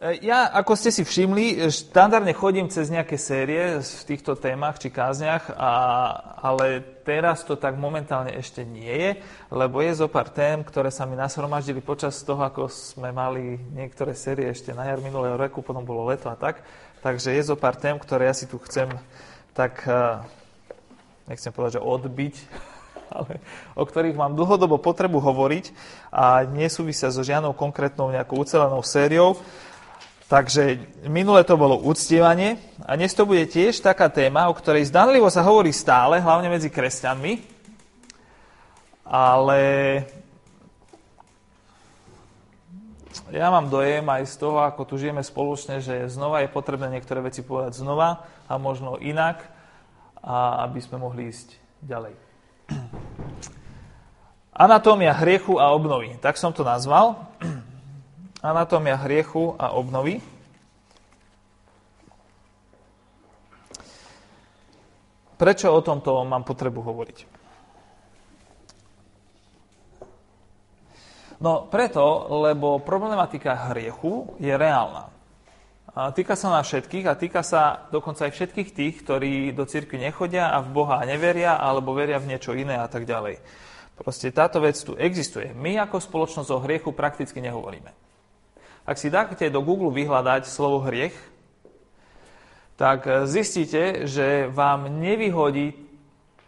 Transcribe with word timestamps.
E, 0.00 0.24
ja, 0.24 0.48
ako 0.48 0.80
ste 0.80 0.88
si 0.88 1.04
všimli, 1.04 1.68
štandardne 1.68 2.32
chodím 2.32 2.72
cez 2.72 2.88
nejaké 2.88 3.20
série 3.20 3.84
v 3.84 4.02
týchto 4.08 4.32
témach 4.32 4.80
či 4.80 4.88
kázniach, 4.88 5.52
a, 5.52 5.72
ale 6.40 6.80
teraz 7.04 7.44
to 7.44 7.52
tak 7.52 7.76
momentálne 7.76 8.32
ešte 8.32 8.64
nie 8.64 8.88
je, 8.88 9.10
lebo 9.52 9.84
je 9.84 9.92
zo 9.92 10.08
pár 10.08 10.32
tém, 10.32 10.64
ktoré 10.64 10.88
sa 10.88 11.04
mi 11.04 11.20
nasromaždili 11.20 11.84
počas 11.84 12.16
toho, 12.24 12.40
ako 12.40 12.72
sme 12.72 13.12
mali 13.12 13.60
niektoré 13.76 14.16
série 14.16 14.48
ešte 14.48 14.72
na 14.72 14.88
jar 14.88 15.04
minulého 15.04 15.36
roku, 15.36 15.60
potom 15.60 15.84
bolo 15.84 16.08
leto 16.08 16.32
a 16.32 16.36
tak. 16.40 16.64
Takže 17.04 17.36
je 17.36 17.52
zo 17.52 17.60
pár 17.60 17.76
tém, 17.76 18.00
ktoré 18.00 18.32
ja 18.32 18.32
si 18.32 18.48
tu 18.48 18.56
chcem 18.56 18.88
tak, 19.52 19.84
e, 19.84 20.16
nechcem 21.28 21.52
povedať, 21.52 21.76
že 21.76 21.84
odbiť, 21.84 22.34
ale 23.20 23.36
o 23.76 23.84
ktorých 23.84 24.16
mám 24.16 24.32
dlhodobo 24.32 24.80
potrebu 24.80 25.20
hovoriť 25.20 25.76
a 26.08 26.48
nesúvisia 26.48 27.12
so 27.12 27.20
žiadnou 27.20 27.52
konkrétnou 27.52 28.08
nejakou 28.08 28.40
ucelenou 28.40 28.80
sériou. 28.80 29.36
Takže 30.30 30.78
minule 31.10 31.42
to 31.42 31.58
bolo 31.58 31.74
uctievanie 31.82 32.54
a 32.86 32.94
dnes 32.94 33.10
to 33.18 33.26
bude 33.26 33.50
tiež 33.50 33.82
taká 33.82 34.06
téma, 34.06 34.46
o 34.46 34.54
ktorej 34.54 34.86
zdanlivo 34.86 35.26
sa 35.26 35.42
hovorí 35.42 35.74
stále, 35.74 36.22
hlavne 36.22 36.46
medzi 36.46 36.70
kresťanmi, 36.70 37.42
ale 39.10 39.60
ja 43.34 43.50
mám 43.50 43.66
dojem 43.66 44.06
aj 44.06 44.22
z 44.30 44.34
toho, 44.38 44.62
ako 44.62 44.86
tu 44.86 45.02
žijeme 45.02 45.18
spoločne, 45.26 45.82
že 45.82 46.06
znova 46.06 46.46
je 46.46 46.54
potrebné 46.54 46.86
niektoré 46.94 47.26
veci 47.26 47.42
povedať 47.42 47.82
znova 47.82 48.22
a 48.46 48.54
možno 48.54 49.02
inak, 49.02 49.42
a 50.22 50.62
aby 50.70 50.78
sme 50.78 51.02
mohli 51.02 51.34
ísť 51.34 51.58
ďalej. 51.82 52.14
Anatómia 54.54 55.10
hriechu 55.10 55.58
a 55.58 55.74
obnovy. 55.74 56.22
Tak 56.22 56.38
som 56.38 56.54
to 56.54 56.62
nazval. 56.62 57.18
Anatómia 58.40 58.96
hriechu 58.96 59.52
a 59.60 59.76
obnovy. 59.76 60.16
Prečo 65.36 65.72
o 65.72 65.80
tomto 65.80 66.24
mám 66.24 66.44
potrebu 66.44 66.80
hovoriť? 66.80 67.18
No 71.40 71.64
preto, 71.68 72.28
lebo 72.44 72.80
problematika 72.84 73.72
hriechu 73.72 74.36
je 74.36 74.52
reálna. 74.52 75.08
A 75.90 76.12
týka 76.12 76.36
sa 76.36 76.52
nás 76.52 76.68
všetkých 76.68 77.04
a 77.08 77.18
týka 77.18 77.40
sa 77.44 77.88
dokonca 77.88 78.28
aj 78.28 78.32
všetkých 78.36 78.70
tých, 78.72 78.94
ktorí 79.04 79.52
do 79.56 79.64
cirkvi 79.68 80.00
nechodia 80.00 80.52
a 80.52 80.64
v 80.64 80.72
Boha 80.72 81.00
neveria 81.04 81.56
alebo 81.56 81.96
veria 81.96 82.20
v 82.20 82.36
niečo 82.36 82.56
iné 82.56 82.78
a 82.78 82.88
tak 82.88 83.04
ďalej. 83.04 83.40
Proste 84.00 84.32
táto 84.32 84.64
vec 84.64 84.80
tu 84.80 84.96
existuje. 84.96 85.52
My 85.52 85.76
ako 85.76 86.00
spoločnosť 86.00 86.48
o 86.56 86.62
hriechu 86.64 86.96
prakticky 86.96 87.40
nehovoríme. 87.44 87.99
Ak 88.88 88.96
si 88.96 89.12
dáte 89.12 89.46
do 89.52 89.60
Google 89.60 89.92
vyhľadať 89.92 90.48
slovo 90.48 90.82
hriech, 90.84 91.14
tak 92.80 93.04
zistíte, 93.28 94.08
že 94.08 94.48
vám 94.48 94.88
nevyhodí 94.88 95.76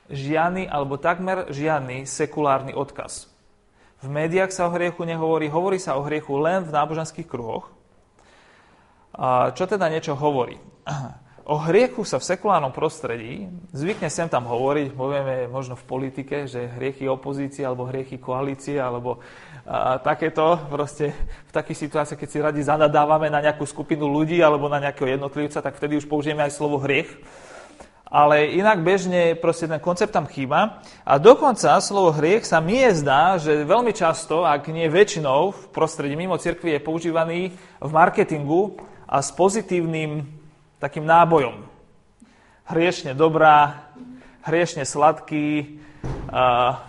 žiadny 0.08 0.64
alebo 0.68 0.96
takmer 0.96 1.52
žiadny 1.52 2.08
sekulárny 2.08 2.72
odkaz. 2.72 3.28
V 4.02 4.10
médiách 4.10 4.50
sa 4.50 4.66
o 4.66 4.74
hriechu 4.74 5.06
nehovorí, 5.06 5.46
hovorí 5.46 5.78
sa 5.78 5.94
o 5.94 6.02
hriechu 6.02 6.34
len 6.40 6.66
v 6.66 6.74
náboženských 6.74 7.28
kruhoch. 7.28 7.70
Čo 9.54 9.64
teda 9.68 9.86
niečo 9.92 10.16
hovorí? 10.16 10.56
O 11.42 11.58
hriechu 11.58 12.06
sa 12.06 12.22
v 12.22 12.28
sekulárnom 12.30 12.70
prostredí 12.70 13.50
zvykne 13.74 14.06
sem 14.06 14.30
tam 14.30 14.46
hovoriť, 14.46 14.94
povieme 14.94 15.50
možno 15.50 15.74
v 15.74 15.82
politike, 15.90 16.46
že 16.46 16.70
hriechy 16.78 17.10
opozície 17.10 17.66
alebo 17.66 17.90
hriechy 17.90 18.14
koalície 18.22 18.78
alebo 18.78 19.18
a, 19.62 19.98
takéto 20.02 20.58
proste 20.70 21.14
v 21.48 21.52
takých 21.54 21.88
situáciách, 21.88 22.18
keď 22.18 22.28
si 22.28 22.38
radi 22.42 22.60
zanadávame 22.62 23.30
na 23.30 23.38
nejakú 23.38 23.62
skupinu 23.62 24.10
ľudí 24.10 24.42
alebo 24.42 24.66
na 24.66 24.82
nejakého 24.82 25.14
jednotlivca, 25.14 25.62
tak 25.62 25.78
vtedy 25.78 25.98
už 26.02 26.10
použijeme 26.10 26.42
aj 26.42 26.52
slovo 26.54 26.82
hriech. 26.82 27.10
Ale 28.12 28.44
inak 28.44 28.84
bežne 28.84 29.32
proste 29.40 29.64
ten 29.64 29.80
koncept 29.80 30.12
tam 30.12 30.28
chýba. 30.28 30.84
A 31.00 31.16
dokonca 31.16 31.80
slovo 31.80 32.12
hriech 32.12 32.44
sa 32.44 32.60
mi 32.60 32.84
je 32.84 33.00
zdá, 33.00 33.40
že 33.40 33.64
veľmi 33.64 33.96
často, 33.96 34.44
ak 34.44 34.68
nie 34.68 34.84
väčšinou 34.84 35.56
v 35.56 35.60
prostredí 35.72 36.12
mimo 36.12 36.36
cirkvi 36.36 36.76
je 36.76 36.84
používaný 36.84 37.56
v 37.80 37.90
marketingu 37.90 38.76
a 39.08 39.24
s 39.24 39.32
pozitívnym 39.32 40.28
takým 40.76 41.08
nábojom. 41.08 41.64
Hriešne 42.68 43.16
dobrá, 43.16 43.88
hriešne 44.44 44.84
sladký 44.84 45.80
a, 46.28 46.84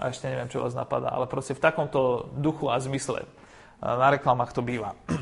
a 0.00 0.08
ešte 0.08 0.32
neviem, 0.32 0.48
čo 0.48 0.64
vás 0.64 0.72
napadá, 0.72 1.12
ale 1.12 1.28
proste 1.28 1.52
v 1.52 1.60
takomto 1.60 2.32
duchu 2.40 2.72
a 2.72 2.80
zmysle 2.80 3.28
na 3.84 4.08
reklamách 4.08 4.56
to 4.56 4.64
býva. 4.64 4.96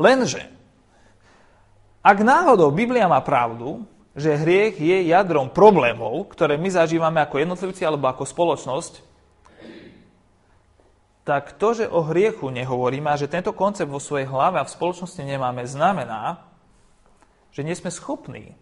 Lenže, 0.00 0.48
ak 2.00 2.18
náhodou 2.24 2.72
Biblia 2.72 3.04
má 3.04 3.20
pravdu, 3.20 3.84
že 4.16 4.34
hriech 4.34 4.80
je 4.80 5.12
jadrom 5.12 5.52
problémov, 5.52 6.32
ktoré 6.32 6.56
my 6.56 6.72
zažívame 6.72 7.20
ako 7.20 7.38
jednotlivci 7.38 7.84
alebo 7.84 8.08
ako 8.08 8.24
spoločnosť, 8.24 9.04
tak 11.28 11.60
to, 11.60 11.76
že 11.76 11.92
o 11.92 12.00
hriechu 12.08 12.48
nehovoríme 12.48 13.12
a 13.12 13.20
že 13.20 13.28
tento 13.28 13.52
koncept 13.52 13.92
vo 13.92 14.00
svojej 14.00 14.24
hlave 14.24 14.56
a 14.58 14.64
v 14.64 14.72
spoločnosti 14.72 15.20
nemáme, 15.20 15.68
znamená, 15.68 16.40
že 17.52 17.60
nie 17.60 17.76
sme 17.76 17.92
schopní 17.92 18.56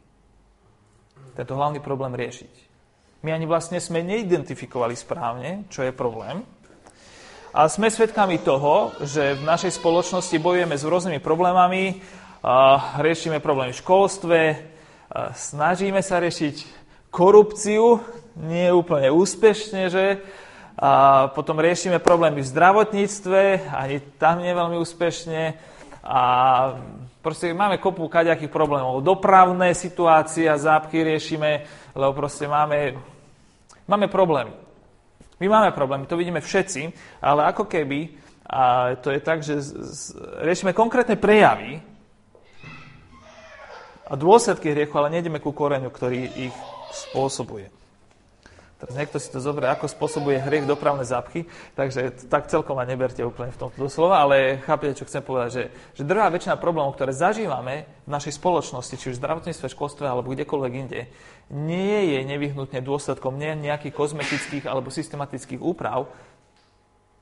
tento 1.38 1.54
hlavný 1.54 1.78
problém 1.78 2.19
riešiť. 2.19 2.66
My 3.27 3.35
ani 3.35 3.43
vlastne 3.43 3.83
sme 3.83 4.07
neidentifikovali 4.07 4.95
správne, 4.95 5.67
čo 5.67 5.83
je 5.83 5.91
problém. 5.91 6.47
A 7.51 7.67
sme 7.67 7.91
svedkami 7.91 8.39
toho, 8.39 8.95
že 9.03 9.35
v 9.35 9.43
našej 9.43 9.83
spoločnosti 9.83 10.39
bojujeme 10.39 10.79
s 10.79 10.87
rôznymi 10.87 11.19
problémami, 11.19 11.99
riešime 13.03 13.43
problémy 13.43 13.75
v 13.75 13.83
školstve, 13.83 14.39
snažíme 15.35 16.07
sa 16.07 16.23
riešiť 16.23 16.57
korupciu, 17.11 17.99
nie 18.47 18.71
úplne 18.71 19.11
úspešne, 19.11 19.91
že? 19.91 20.23
A 20.79 21.27
potom 21.35 21.59
riešime 21.59 21.99
problémy 21.99 22.47
v 22.47 22.51
zdravotníctve, 22.55 23.75
ani 23.75 24.07
tam 24.23 24.39
nie 24.39 24.55
veľmi 24.55 24.79
úspešne. 24.79 25.59
A 26.07 26.21
proste 27.27 27.51
máme 27.51 27.83
kopu 27.83 28.07
kaďakých 28.07 28.55
problémov. 28.55 29.03
Dopravné 29.03 29.75
situácie 29.75 30.47
a 30.47 30.55
zápky 30.55 31.03
riešime, 31.03 31.67
lebo 31.91 32.15
proste 32.15 32.47
máme, 32.47 32.95
máme 33.87 34.07
problémy. 34.11 34.53
My 35.37 35.47
máme 35.49 35.71
problémy, 35.73 36.07
to 36.07 36.17
vidíme 36.17 36.41
všetci, 36.41 36.93
ale 37.21 37.45
ako 37.53 37.69
keby, 37.69 38.09
a 38.49 38.95
to 38.97 39.13
je 39.13 39.21
tak, 39.21 39.45
že 39.45 39.61
riešime 40.41 40.73
konkrétne 40.73 41.21
prejavy 41.21 41.83
a 44.07 44.15
dôsledky 44.17 44.73
hriechu, 44.73 44.95
ale 44.97 45.13
nejdeme 45.13 45.43
ku 45.43 45.53
koreňu, 45.53 45.93
ktorý 45.93 46.49
ich 46.49 46.55
spôsobuje. 46.95 47.69
Teraz 48.77 48.93
niekto 48.93 49.17
si 49.17 49.33
to 49.33 49.41
zoberie, 49.41 49.73
ako 49.73 49.89
spôsobuje 49.89 50.37
hriech 50.37 50.69
dopravné 50.69 51.01
zápchy, 51.01 51.49
takže 51.73 52.29
tak 52.29 52.53
celkom 52.53 52.77
ma 52.77 52.85
neberte 52.85 53.25
úplne 53.25 53.49
v 53.49 53.57
tomto 53.57 53.89
doslova, 53.89 54.21
ale 54.21 54.61
chápete, 54.69 55.01
čo 55.01 55.09
chcem 55.09 55.25
povedať, 55.25 55.49
že, 55.49 55.65
že 55.97 56.03
druhá 56.05 56.29
väčšina 56.29 56.61
problémov, 56.61 56.93
ktoré 56.93 57.17
zažívame 57.17 57.89
v 58.05 58.11
našej 58.13 58.37
spoločnosti, 58.37 59.01
či 59.01 59.09
už 59.09 59.17
v 59.17 59.23
zdravotníctve, 59.25 59.73
školstve 59.73 60.05
alebo 60.05 60.29
kdekoľvek 60.29 60.73
inde, 60.77 61.09
nie 61.57 62.01
je 62.13 62.21
nevyhnutne 62.29 62.85
dôsledkom 62.85 63.41
nie 63.41 63.57
nejakých 63.57 63.97
kozmetických 63.97 64.69
alebo 64.69 64.93
systematických 64.93 65.65
úprav, 65.65 66.13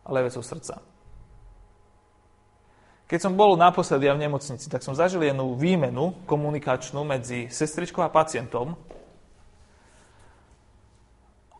ale 0.03 0.27
vecou 0.27 0.43
srdca. 0.43 0.83
Keď 3.07 3.31
som 3.31 3.39
bol 3.39 3.55
naposledy 3.55 4.11
v 4.11 4.27
nemocnici, 4.27 4.67
tak 4.67 4.83
som 4.83 4.97
zažil 4.97 5.23
jednu 5.23 5.55
výmenu 5.55 6.19
komunikačnú 6.27 7.07
medzi 7.07 7.47
sestričkou 7.47 8.03
a 8.03 8.11
pacientom, 8.11 8.75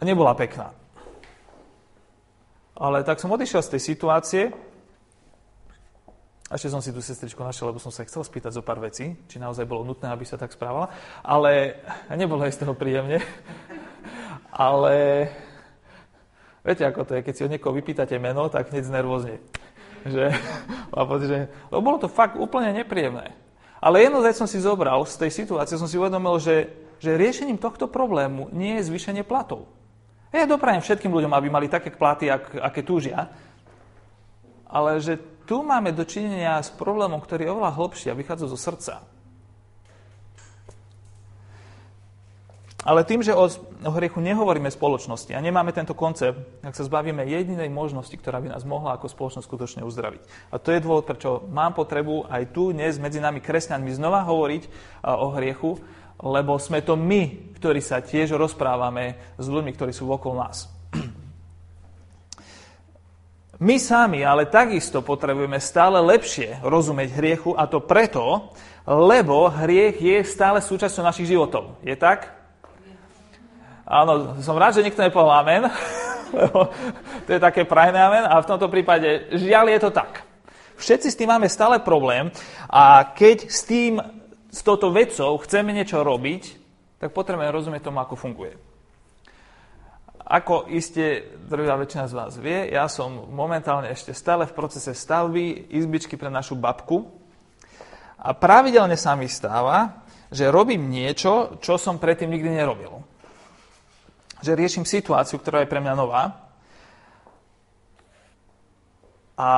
nebola 0.03 0.35
pekná. 0.35 0.75
Ale 2.75 3.07
tak 3.07 3.23
som 3.23 3.31
odišiel 3.31 3.63
z 3.63 3.73
tej 3.79 3.83
situácie, 3.95 4.43
a 6.53 6.61
ešte 6.61 6.69
som 6.69 6.85
si 6.85 6.93
tú 6.93 7.01
sestričku 7.01 7.41
našiel, 7.41 7.73
lebo 7.73 7.81
som 7.81 7.89
sa 7.89 8.05
chcel 8.05 8.21
spýtať 8.21 8.61
zo 8.61 8.63
pár 8.63 8.77
vecí, 8.77 9.17
či 9.27 9.41
naozaj 9.41 9.65
bolo 9.65 9.81
nutné, 9.83 10.13
aby 10.13 10.29
sa 10.29 10.37
tak 10.37 10.53
správala, 10.53 10.93
ale 11.25 11.81
nebolo 12.13 12.45
aj 12.45 12.55
z 12.55 12.61
toho 12.63 12.77
príjemne. 12.77 13.19
ale 14.53 15.27
viete, 16.61 16.85
ako 16.85 17.09
to 17.09 17.17
je, 17.17 17.25
keď 17.25 17.35
si 17.35 17.45
od 17.49 17.53
niekoho 17.57 17.73
vypýtate 17.73 18.21
meno, 18.21 18.53
tak 18.53 18.71
hneď 18.71 18.87
znervozne. 18.87 19.41
Že, 20.05 20.37
že, 21.25 21.39
lebo 21.73 21.81
bolo 21.81 21.97
to 21.97 22.13
fakt 22.13 22.37
úplne 22.37 22.77
nepríjemné. 22.77 23.33
Ale 23.81 24.05
jednu 24.05 24.21
vec 24.21 24.37
som 24.37 24.45
si 24.45 24.61
zobral 24.61 25.01
z 25.09 25.27
tej 25.27 25.31
situácie, 25.33 25.81
som 25.81 25.89
si 25.89 25.97
uvedomil, 25.97 26.37
že, 26.39 26.69
že 27.01 27.17
riešením 27.17 27.57
tohto 27.57 27.89
problému 27.89 28.53
nie 28.53 28.77
je 28.81 28.93
zvýšenie 28.93 29.25
platov. 29.25 29.65
Ja 30.35 30.51
doprajem 30.51 30.83
všetkým 30.83 31.15
ľuďom, 31.15 31.31
aby 31.31 31.47
mali 31.47 31.71
také 31.71 31.95
platy, 31.95 32.27
ak, 32.27 32.59
aké 32.59 32.83
túžia, 32.83 33.31
ale 34.67 34.99
že 34.99 35.15
tu 35.47 35.63
máme 35.63 35.95
dočinenia 35.95 36.59
s 36.59 36.75
problémom, 36.75 37.23
ktorý 37.23 37.47
je 37.47 37.53
oveľa 37.55 37.71
hlbší 37.79 38.11
a 38.11 38.19
vychádza 38.19 38.51
zo 38.51 38.59
srdca. 38.59 39.07
Ale 42.85 43.01
tým, 43.01 43.25
že 43.25 43.33
o, 43.33 43.49
o 43.81 43.91
hriechu 43.97 44.21
nehovoríme 44.21 44.69
spoločnosti 44.69 45.33
a 45.33 45.41
nemáme 45.41 45.73
tento 45.73 45.97
koncept, 45.97 46.37
tak 46.61 46.77
sa 46.77 46.85
zbavíme 46.85 47.25
jedinej 47.25 47.73
možnosti, 47.73 48.13
ktorá 48.13 48.45
by 48.45 48.53
nás 48.53 48.69
mohla 48.69 48.93
ako 48.99 49.09
spoločnosť 49.09 49.47
skutočne 49.49 49.83
uzdraviť. 49.89 50.21
A 50.53 50.61
to 50.61 50.69
je 50.69 50.85
dôvod, 50.85 51.09
prečo 51.09 51.49
mám 51.49 51.73
potrebu 51.73 52.29
aj 52.29 52.53
tu 52.53 52.77
dnes 52.77 53.01
medzi 53.01 53.25
nami 53.25 53.41
kresťanmi 53.41 53.89
znova 53.89 54.29
hovoriť 54.29 54.69
o 55.01 55.33
hriechu, 55.33 55.81
lebo 56.25 56.57
sme 56.57 56.81
to 56.81 56.97
my, 56.97 57.53
ktorí 57.61 57.85
sa 57.85 58.01
tiež 58.01 58.33
rozprávame 58.41 59.37
s 59.37 59.45
ľuďmi, 59.45 59.77
ktorí 59.77 59.93
sú 59.93 60.09
okolo 60.09 60.41
nás. 60.41 60.73
My 63.61 63.77
sami 63.77 64.25
ale 64.25 64.49
takisto 64.49 65.05
potrebujeme 65.05 65.61
stále 65.61 66.01
lepšie 66.01 66.65
rozumieť 66.65 67.11
hriechu 67.13 67.53
a 67.53 67.69
to 67.69 67.85
preto, 67.85 68.49
lebo 68.89 69.53
hriech 69.53 70.01
je 70.01 70.19
stále 70.25 70.65
súčasťou 70.65 71.05
našich 71.05 71.29
životov. 71.29 71.77
Je 71.85 71.93
tak? 71.95 72.33
Áno, 73.85 74.41
som 74.41 74.57
rád, 74.57 74.81
že 74.81 74.85
nikto 74.85 75.05
nepovedal 75.05 75.45
amen, 75.45 75.63
lebo 76.41 76.73
to 77.29 77.31
je 77.37 77.41
také 77.41 77.69
prajné 77.69 78.01
amen 78.01 78.25
a 78.25 78.41
v 78.41 78.49
tomto 78.49 78.73
prípade 78.73 79.29
žiaľ 79.37 79.77
je 79.77 79.81
to 79.85 79.93
tak. 79.93 80.25
Všetci 80.75 81.09
s 81.13 81.19
tým 81.21 81.31
máme 81.31 81.47
stále 81.47 81.79
problém 81.79 82.33
a 82.67 83.13
keď 83.13 83.47
s 83.47 83.63
tým, 83.63 84.01
s 84.55 84.63
touto 84.63 84.95
vecou 84.95 85.35
chceme 85.43 85.75
niečo 85.75 86.07
robiť, 86.07 86.43
tak 87.03 87.11
potrebujeme 87.11 87.51
rozumieť 87.51 87.91
tomu, 87.91 87.99
ako 87.99 88.15
funguje. 88.15 88.55
Ako 90.25 90.71
iste 90.71 91.37
druhá 91.51 91.75
väčšina 91.75 92.07
z 92.07 92.17
vás 92.17 92.33
vie, 92.39 92.71
ja 92.71 92.87
som 92.87 93.29
momentálne 93.35 93.91
ešte 93.91 94.15
stále 94.15 94.47
v 94.47 94.57
procese 94.57 94.95
stavby 94.95 95.75
izbičky 95.75 96.15
pre 96.15 96.31
našu 96.31 96.55
babku 96.57 97.11
a 98.17 98.33
pravidelne 98.33 98.97
sa 98.97 99.19
mi 99.19 99.27
stáva, 99.29 100.07
že 100.33 100.49
robím 100.49 100.89
niečo, 100.89 101.61
čo 101.61 101.77
som 101.77 102.01
predtým 102.01 102.31
nikdy 102.31 102.57
nerobil 102.57 103.05
že 104.45 104.53
riešim 104.53 104.85
situáciu, 104.85 105.41
ktorá 105.41 105.65
je 105.65 105.73
pre 105.73 105.81
mňa 105.81 105.95
nová. 105.97 106.53
A 109.41 109.51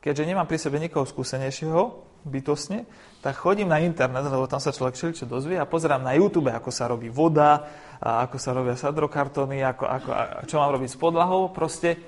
keďže 0.00 0.24
nemám 0.24 0.48
pri 0.48 0.56
sebe 0.56 0.80
nikoho 0.80 1.04
skúsenejšieho, 1.04 2.08
bytosne, 2.24 2.88
tak 3.18 3.34
chodím 3.34 3.66
na 3.66 3.82
internet, 3.82 4.30
lebo 4.30 4.46
tam 4.46 4.62
sa 4.62 4.70
človek 4.70 4.94
všeličo 4.94 5.26
dozvie 5.26 5.58
a 5.58 5.66
pozerám 5.66 6.06
na 6.06 6.14
YouTube, 6.14 6.54
ako 6.54 6.70
sa 6.70 6.86
robí 6.86 7.10
voda, 7.10 7.66
a 7.98 8.22
ako 8.30 8.36
sa 8.38 8.54
robia 8.54 8.78
sadrokartóny, 8.78 9.58
ako, 9.58 9.84
ako, 9.84 10.08
a 10.14 10.22
čo 10.46 10.62
mám 10.62 10.70
robiť 10.70 10.90
s 10.94 10.98
podlahou, 10.98 11.50
proste. 11.50 11.98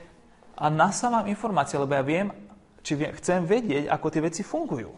A 0.54 0.70
nasávam 0.70 1.26
informácie, 1.26 1.74
lebo 1.80 1.90
ja 1.98 2.04
viem, 2.06 2.30
či 2.86 2.94
viem, 2.94 3.10
chcem 3.18 3.42
vedieť, 3.42 3.90
ako 3.90 4.06
tie 4.06 4.22
veci 4.22 4.42
fungujú. 4.46 4.94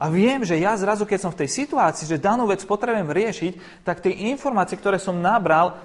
A 0.00 0.08
viem, 0.08 0.40
že 0.48 0.56
ja 0.56 0.72
zrazu, 0.80 1.04
keď 1.04 1.18
som 1.20 1.32
v 1.34 1.44
tej 1.44 1.66
situácii, 1.66 2.08
že 2.08 2.16
danú 2.16 2.48
vec 2.48 2.64
potrebujem 2.64 3.12
riešiť, 3.12 3.84
tak 3.84 4.00
tie 4.00 4.32
informácie, 4.32 4.80
ktoré 4.80 4.96
som 4.96 5.20
nabral, 5.20 5.76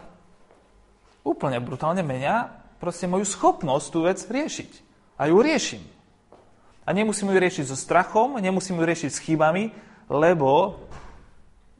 úplne 1.25 1.59
brutálne 1.59 1.99
menia 1.99 2.63
proste 2.79 3.09
moju 3.11 3.27
schopnosť 3.27 3.87
tú 3.91 3.99
vec 4.07 4.21
riešiť. 4.23 4.71
A 5.19 5.27
ju 5.27 5.35
riešim. 5.43 5.83
A 6.85 6.93
nemusím 6.93 7.33
ju 7.33 7.37
riešiť 7.41 7.65
so 7.65 7.77
strachom, 7.77 8.37
nemusím 8.37 8.77
ju 8.77 8.85
riešiť 8.85 9.09
s 9.09 9.23
chybami, 9.25 9.73
lebo 10.05 10.77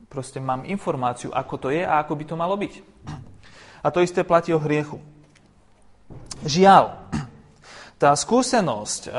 proste 0.10 0.42
mám 0.42 0.66
informáciu, 0.66 1.30
ako 1.30 1.56
to 1.62 1.68
je 1.70 1.86
a 1.86 2.02
ako 2.02 2.14
by 2.18 2.24
to 2.26 2.36
malo 2.36 2.58
byť. 2.58 2.74
A 3.86 3.94
to 3.94 4.02
isté 4.02 4.26
platí 4.26 4.50
o 4.50 4.58
hriechu. 4.58 4.98
Žiaľ, 6.42 6.98
tá 8.02 8.18
skúsenosť 8.18 9.14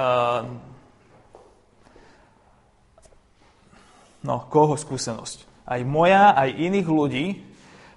No, 4.26 4.42
koho 4.50 4.74
skúsenosť? 4.74 5.46
Aj 5.70 5.78
moja, 5.86 6.34
aj 6.34 6.50
iných 6.50 6.88
ľudí, 6.90 7.26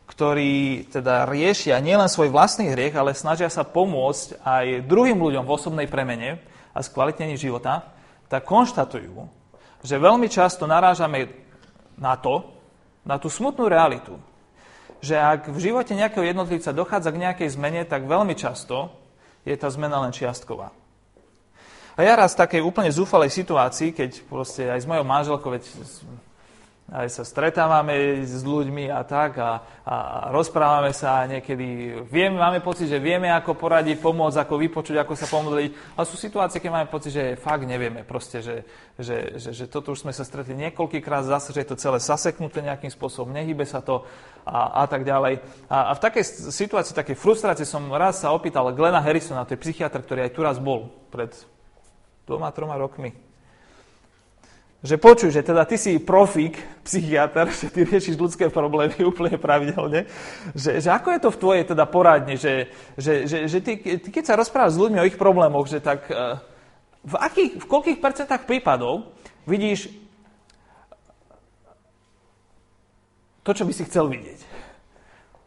ktorí 0.06 0.86
teda 0.94 1.26
riešia 1.26 1.82
nielen 1.82 2.06
svoj 2.06 2.30
vlastný 2.30 2.70
hriech, 2.70 2.94
ale 2.94 3.18
snažia 3.18 3.50
sa 3.50 3.66
pomôcť 3.66 4.38
aj 4.46 4.66
druhým 4.86 5.18
ľuďom 5.18 5.42
v 5.42 5.54
osobnej 5.58 5.88
premene 5.90 6.38
a 6.74 6.80
skvalitnení 6.80 7.36
života, 7.36 7.90
tak 8.30 8.46
konštatujú, 8.46 9.26
že 9.82 9.96
veľmi 9.98 10.30
často 10.30 10.70
narážame 10.70 11.32
na 11.98 12.16
to, 12.16 12.46
na 13.04 13.18
tú 13.18 13.32
smutnú 13.32 13.66
realitu, 13.66 14.16
že 15.00 15.16
ak 15.16 15.50
v 15.50 15.60
živote 15.60 15.96
nejakého 15.96 16.28
jednotlivca 16.28 16.76
dochádza 16.76 17.10
k 17.16 17.22
nejakej 17.24 17.50
zmene, 17.56 17.82
tak 17.88 18.04
veľmi 18.04 18.36
často 18.36 18.92
je 19.48 19.56
tá 19.56 19.72
zmena 19.72 20.04
len 20.04 20.12
čiastková. 20.12 20.76
A 21.96 22.00
ja 22.04 22.16
raz 22.16 22.32
v 22.36 22.42
takej 22.48 22.62
úplne 22.64 22.92
zúfalej 22.92 23.32
situácii, 23.32 23.92
keď 23.92 24.24
proste 24.28 24.68
aj 24.68 24.84
s 24.84 24.88
mojou 24.88 25.04
manželkou, 25.04 25.52
veď 25.52 25.64
aj 26.90 27.08
sa 27.14 27.22
stretávame 27.22 28.26
s 28.26 28.42
ľuďmi 28.42 28.90
a 28.90 29.06
tak 29.06 29.38
a, 29.38 29.62
a, 29.86 29.96
rozprávame 30.34 30.90
sa 30.90 31.22
a 31.22 31.30
niekedy 31.30 32.02
vieme, 32.10 32.42
máme 32.42 32.66
pocit, 32.66 32.90
že 32.90 32.98
vieme, 32.98 33.30
ako 33.30 33.54
poradiť, 33.54 34.02
pomôcť, 34.02 34.42
ako 34.42 34.56
vypočuť, 34.58 34.98
ako 34.98 35.14
sa 35.14 35.30
pomodliť. 35.30 35.94
Ale 35.94 36.06
sú 36.10 36.18
situácie, 36.18 36.58
keď 36.58 36.72
máme 36.74 36.90
pocit, 36.90 37.14
že 37.14 37.38
fakt 37.38 37.70
nevieme 37.70 38.02
proste, 38.02 38.42
že, 38.42 38.66
že, 38.98 39.38
že, 39.38 39.50
že 39.54 39.66
toto 39.70 39.94
už 39.94 40.10
sme 40.10 40.14
sa 40.14 40.26
stretli 40.26 40.58
niekoľkýkrát, 40.58 41.30
zase, 41.30 41.54
že 41.54 41.62
je 41.62 41.70
to 41.70 41.78
celé 41.78 42.02
zaseknuté 42.02 42.66
nejakým 42.66 42.90
spôsobom, 42.90 43.30
nehybe 43.30 43.70
sa 43.70 43.86
to 43.86 44.02
a, 44.42 44.82
a 44.82 44.90
tak 44.90 45.06
ďalej. 45.06 45.46
A, 45.70 45.90
a 45.90 45.92
v 45.94 46.02
takej 46.02 46.50
situácii, 46.50 46.98
takej 46.98 47.18
frustrácii 47.22 47.70
som 47.70 47.86
raz 47.94 48.26
sa 48.26 48.34
opýtal 48.34 48.66
Glena 48.74 48.98
Harrisona, 48.98 49.46
to 49.46 49.54
je 49.54 49.62
psychiatr, 49.62 50.02
ktorý 50.02 50.26
aj 50.26 50.34
tu 50.34 50.42
raz 50.42 50.58
bol 50.58 50.90
pred 51.14 51.30
dvoma, 52.26 52.50
troma 52.50 52.82
rokmi. 52.82 53.29
Že 54.80 54.96
počuj, 54.96 55.30
že 55.36 55.44
teda 55.44 55.68
ty 55.68 55.76
si 55.76 56.00
profík, 56.00 56.56
psychiatr, 56.88 57.52
že 57.60 57.68
ty 57.68 57.84
riešiš 57.84 58.16
ľudské 58.16 58.48
problémy 58.48 58.96
úplne 59.04 59.36
pravidelne, 59.36 60.08
že, 60.56 60.80
že 60.80 60.90
ako 60.90 61.12
je 61.12 61.20
to 61.20 61.30
v 61.36 61.42
tvojej 61.42 61.64
teda 61.68 61.84
poradni, 61.84 62.40
že, 62.40 62.72
že, 62.96 63.28
že, 63.28 63.38
že 63.52 63.60
ty, 63.60 63.74
ty 64.00 64.08
keď 64.08 64.24
sa 64.24 64.40
rozprávaš 64.40 64.80
s 64.80 64.82
ľuďmi 64.82 65.04
o 65.04 65.08
ich 65.08 65.20
problémoch, 65.20 65.68
že 65.68 65.84
tak 65.84 66.08
eh, 66.08 66.40
v, 67.04 67.14
akých, 67.20 67.52
v 67.60 67.66
koľkých 67.68 68.00
percentách 68.00 68.48
prípadov 68.48 69.12
vidíš 69.44 69.92
to, 73.44 73.52
čo 73.52 73.68
by 73.68 73.74
si 73.76 73.84
chcel 73.84 74.08
vidieť. 74.08 74.40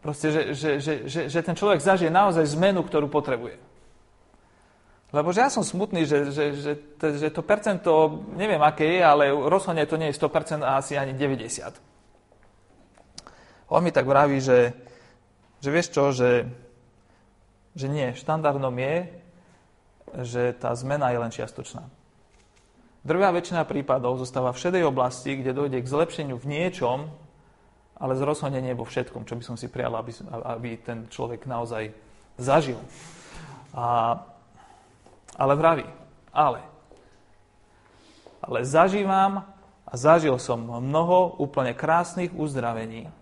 Proste, 0.03 0.35
že, 0.35 0.43
že, 0.59 0.71
že, 0.83 0.95
že, 1.07 1.21
že 1.31 1.41
ten 1.47 1.55
človek 1.55 1.79
zažije 1.79 2.11
naozaj 2.11 2.59
zmenu, 2.59 2.83
ktorú 2.83 3.07
potrebuje. 3.07 3.72
Lebo 5.13 5.29
že 5.29 5.45
ja 5.45 5.53
som 5.53 5.61
smutný, 5.61 6.09
že, 6.09 6.33
že, 6.33 6.45
že, 6.57 6.73
to, 6.97 7.13
že 7.13 7.29
to 7.29 7.45
percento, 7.45 8.25
neviem 8.33 8.61
aké 8.65 8.97
je, 8.97 9.01
ale 9.05 9.29
rozhodne 9.29 9.85
to 9.85 10.01
nie 10.01 10.09
je 10.09 10.17
100% 10.17 10.65
a 10.65 10.81
asi 10.81 10.97
ani 10.97 11.13
90%. 11.13 11.77
On 13.69 13.85
mi 13.85 13.93
tak 13.93 14.09
vraví, 14.09 14.41
že, 14.41 14.73
že 15.61 15.69
vieš 15.69 15.93
čo, 15.93 16.17
že, 16.17 16.49
že 17.77 17.87
nie, 17.93 18.17
štandardom 18.17 18.73
je, 18.73 18.97
že 20.25 20.43
tá 20.57 20.73
zmena 20.73 21.13
je 21.13 21.19
len 21.21 21.33
čiastočná. 21.33 21.85
Drvá 23.05 23.35
väčšina 23.37 23.69
prípadov 23.69 24.17
zostáva 24.17 24.53
v 24.57 24.63
šedej 24.65 24.85
oblasti, 24.89 25.37
kde 25.37 25.53
dojde 25.53 25.79
k 25.85 25.93
zlepšeniu 25.93 26.37
v 26.41 26.47
niečom, 26.49 27.13
ale 28.01 28.17
rozhodne 28.17 28.65
nie 28.65 28.73
vo 28.73 28.89
všetkom, 28.89 29.29
čo 29.29 29.37
by 29.37 29.45
som 29.45 29.57
si 29.61 29.69
prijal, 29.69 29.93
aby, 29.99 30.13
aby 30.57 30.69
ten 30.81 30.99
človek 31.13 31.45
naozaj 31.45 31.93
zažil. 32.41 32.81
A 33.73 34.17
ale 35.37 35.55
vraví, 35.57 35.87
ale. 36.33 36.61
Ale 38.43 38.67
zažívam 38.67 39.47
a 39.87 39.93
zažil 39.95 40.35
som 40.41 40.61
mnoho 40.61 41.39
úplne 41.39 41.77
krásnych 41.77 42.33
uzdravení 42.35 43.13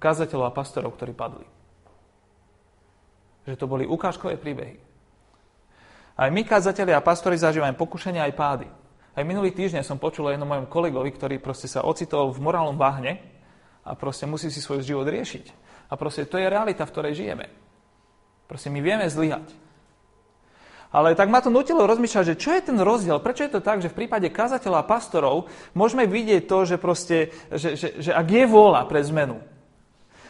kazateľov 0.00 0.48
a 0.48 0.56
pastorov, 0.56 0.96
ktorí 0.96 1.12
padli. 1.12 1.46
Že 3.44 3.56
to 3.60 3.66
boli 3.68 3.84
ukážkové 3.84 4.40
príbehy. 4.40 4.80
Aj 6.20 6.28
my, 6.28 6.44
kazatelia 6.44 7.00
a 7.00 7.04
pastori, 7.04 7.40
zažívame 7.40 7.76
pokušenia 7.76 8.28
aj 8.28 8.36
pády. 8.36 8.68
Aj 9.16 9.24
minulý 9.24 9.52
týždeň 9.52 9.82
som 9.84 10.00
počul 10.00 10.28
jednom 10.30 10.48
mojom 10.48 10.68
kolegovi, 10.68 11.10
ktorý 11.12 11.36
proste 11.40 11.66
sa 11.66 11.84
ocitol 11.84 12.30
v 12.30 12.44
morálnom 12.44 12.76
bahne 12.76 13.20
a 13.84 13.96
proste 13.96 14.28
musí 14.28 14.52
si 14.52 14.60
svoj 14.62 14.84
život 14.84 15.08
riešiť. 15.08 15.50
A 15.90 15.98
proste 15.98 16.28
to 16.28 16.38
je 16.38 16.46
realita, 16.46 16.86
v 16.86 16.92
ktorej 16.92 17.18
žijeme. 17.18 17.50
Proste 18.46 18.70
my 18.70 18.78
vieme 18.78 19.08
zlyhať. 19.10 19.50
Ale 20.90 21.14
tak 21.14 21.30
ma 21.30 21.38
to 21.38 21.54
nutilo 21.54 21.86
rozmýšľať, 21.86 22.34
že 22.34 22.40
čo 22.40 22.50
je 22.50 22.66
ten 22.66 22.74
rozdiel, 22.74 23.22
prečo 23.22 23.46
je 23.46 23.54
to 23.54 23.62
tak, 23.62 23.78
že 23.78 23.94
v 23.94 24.04
prípade 24.04 24.26
kazateľa 24.26 24.82
a 24.82 24.88
pastorov 24.90 25.46
môžeme 25.70 26.02
vidieť 26.02 26.50
to, 26.50 26.66
že, 26.66 26.76
proste, 26.82 27.30
že, 27.54 27.78
že, 27.78 27.88
že 28.02 28.10
ak 28.10 28.26
je 28.26 28.44
vôľa 28.50 28.90
pre 28.90 28.98
zmenu, 29.06 29.38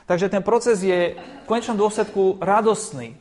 takže 0.04 0.28
ten 0.28 0.44
proces 0.44 0.84
je 0.84 1.16
v 1.16 1.44
konečnom 1.48 1.80
dôsledku 1.80 2.36
radostný. 2.44 3.16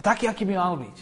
Taký, 0.00 0.32
aký 0.32 0.48
by 0.48 0.54
mal 0.56 0.80
byť. 0.80 0.96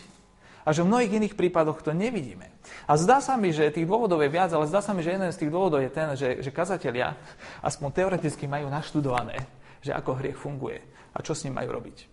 A 0.63 0.71
že 0.71 0.87
v 0.87 0.91
mnohých 0.95 1.15
iných 1.19 1.35
prípadoch 1.35 1.83
to 1.83 1.91
nevidíme. 1.91 2.47
A 2.87 2.95
zdá 2.95 3.19
sa 3.19 3.35
mi, 3.35 3.51
že 3.51 3.75
tých 3.75 3.87
dôvodov 3.87 4.23
je 4.23 4.31
viac, 4.31 4.55
ale 4.55 4.71
zdá 4.71 4.79
sa 4.79 4.95
mi, 4.95 5.03
že 5.03 5.15
jeden 5.15 5.31
z 5.31 5.39
tých 5.39 5.51
dôvodov 5.51 5.83
je 5.83 5.91
ten, 5.91 6.15
že, 6.15 6.39
že 6.39 6.55
kazatelia 6.55 7.19
aspoň 7.63 7.89
teoreticky 7.95 8.47
majú 8.47 8.71
naštudované, 8.71 9.43
že 9.83 9.91
ako 9.91 10.23
hriech 10.23 10.39
funguje 10.39 10.79
a 11.15 11.19
čo 11.19 11.35
s 11.35 11.43
ním 11.47 11.59
majú 11.59 11.83
robiť. 11.83 12.12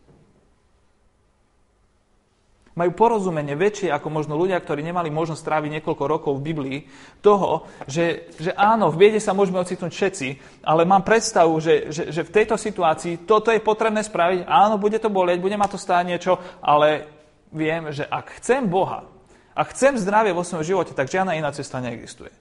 Majú 2.79 2.95
porozumenie 2.95 3.59
väčšie 3.59 3.91
ako 3.91 4.07
možno 4.07 4.39
ľudia, 4.39 4.55
ktorí 4.55 4.79
nemali 4.79 5.11
možnosť 5.11 5.43
stráviť 5.43 5.69
niekoľko 5.75 6.03
rokov 6.07 6.39
v 6.39 6.45
Biblii, 6.47 6.79
toho, 7.19 7.67
že, 7.83 8.31
že 8.39 8.55
áno, 8.55 8.87
v 8.87 9.03
biede 9.03 9.19
sa 9.19 9.35
môžeme 9.35 9.59
ocitnúť 9.59 9.91
všetci, 9.91 10.27
ale 10.63 10.87
mám 10.87 11.03
predstavu, 11.03 11.59
že, 11.59 11.91
že, 11.91 12.15
že 12.15 12.23
v 12.23 12.31
tejto 12.31 12.55
situácii 12.55 13.27
toto 13.27 13.51
je 13.51 13.59
potrebné 13.59 13.99
spraviť. 13.99 14.47
Áno, 14.47 14.79
bude 14.79 14.95
to 14.95 15.11
bolieť, 15.11 15.43
bude 15.43 15.59
ma 15.59 15.67
to 15.67 15.75
stáť 15.75 16.07
niečo, 16.07 16.39
ale 16.63 17.11
viem, 17.51 17.91
že 17.91 18.07
ak 18.07 18.39
chcem 18.39 18.63
Boha, 18.63 19.19
a 19.59 19.67
chcem 19.67 19.99
zdravie 19.99 20.31
vo 20.31 20.47
svojom 20.47 20.63
živote, 20.63 20.95
tak 20.95 21.11
žiadna 21.11 21.35
iná 21.35 21.51
cesta 21.51 21.83
neexistuje. 21.83 22.31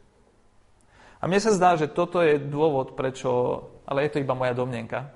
A 1.19 1.27
mne 1.27 1.43
sa 1.43 1.51
zdá, 1.51 1.75
že 1.75 1.91
toto 1.91 2.23
je 2.23 2.39
dôvod, 2.39 2.95
prečo, 2.95 3.59
ale 3.91 4.07
je 4.07 4.15
to 4.15 4.23
iba 4.23 4.39
moja 4.39 4.55
domnenka, 4.55 5.11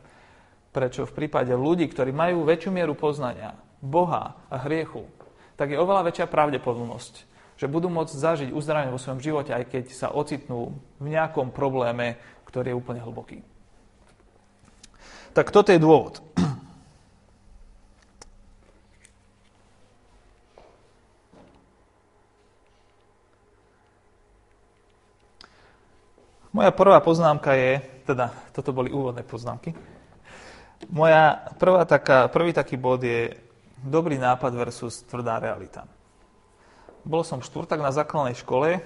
prečo 0.75 1.07
v 1.07 1.15
prípade 1.15 1.55
ľudí, 1.55 1.87
ktorí 1.87 2.11
majú 2.11 2.43
väčšiu 2.43 2.75
mieru 2.75 2.99
poznania 2.99 3.55
Boha 3.83 4.39
a 4.47 4.57
hriechu, 4.63 5.11
tak 5.59 5.75
je 5.75 5.83
oveľa 5.83 6.07
väčšia 6.07 6.31
pravdepodobnosť, 6.31 7.15
že 7.59 7.67
budú 7.67 7.91
môcť 7.91 8.15
zažiť 8.15 8.49
uzdravenie 8.55 8.95
vo 8.95 9.03
svojom 9.03 9.19
živote, 9.19 9.51
aj 9.51 9.67
keď 9.67 9.85
sa 9.91 10.15
ocitnú 10.15 10.79
v 11.03 11.07
nejakom 11.11 11.51
probléme, 11.51 12.15
ktorý 12.47 12.73
je 12.73 12.79
úplne 12.79 13.03
hlboký. 13.03 13.43
Tak 15.35 15.51
toto 15.51 15.75
je 15.75 15.83
dôvod. 15.83 16.23
Moja 26.53 26.69
prvá 26.69 27.01
poznámka 27.01 27.57
je, 27.57 27.81
teda 28.05 28.29
toto 28.53 28.77
boli 28.77 28.93
úvodné 28.93 29.25
poznámky, 29.25 29.73
moja 30.93 31.49
prvá 31.57 31.89
taká, 31.89 32.29
prvý 32.29 32.53
taký 32.53 32.77
bod 32.77 33.01
je 33.01 33.33
dobrý 33.83 34.19
nápad 34.19 34.55
versus 34.55 35.03
tvrdá 35.05 35.43
realita. 35.43 35.85
Bol 37.03 37.27
som 37.27 37.43
štvrtak 37.43 37.83
na 37.83 37.91
základnej 37.91 38.39
škole, 38.39 38.79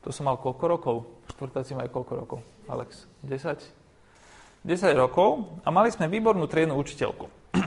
to 0.00 0.08
som 0.10 0.26
mal 0.26 0.40
koľko 0.40 0.64
rokov? 0.66 0.96
Štvrtáci 1.36 1.76
majú 1.76 2.02
koľko 2.02 2.12
rokov? 2.16 2.38
Alex, 2.66 3.06
10? 3.22 3.60
10 4.64 4.94
rokov 4.94 5.60
a 5.62 5.68
mali 5.68 5.92
sme 5.92 6.08
výbornú 6.08 6.48
triednu 6.48 6.78
učiteľku. 6.78 7.26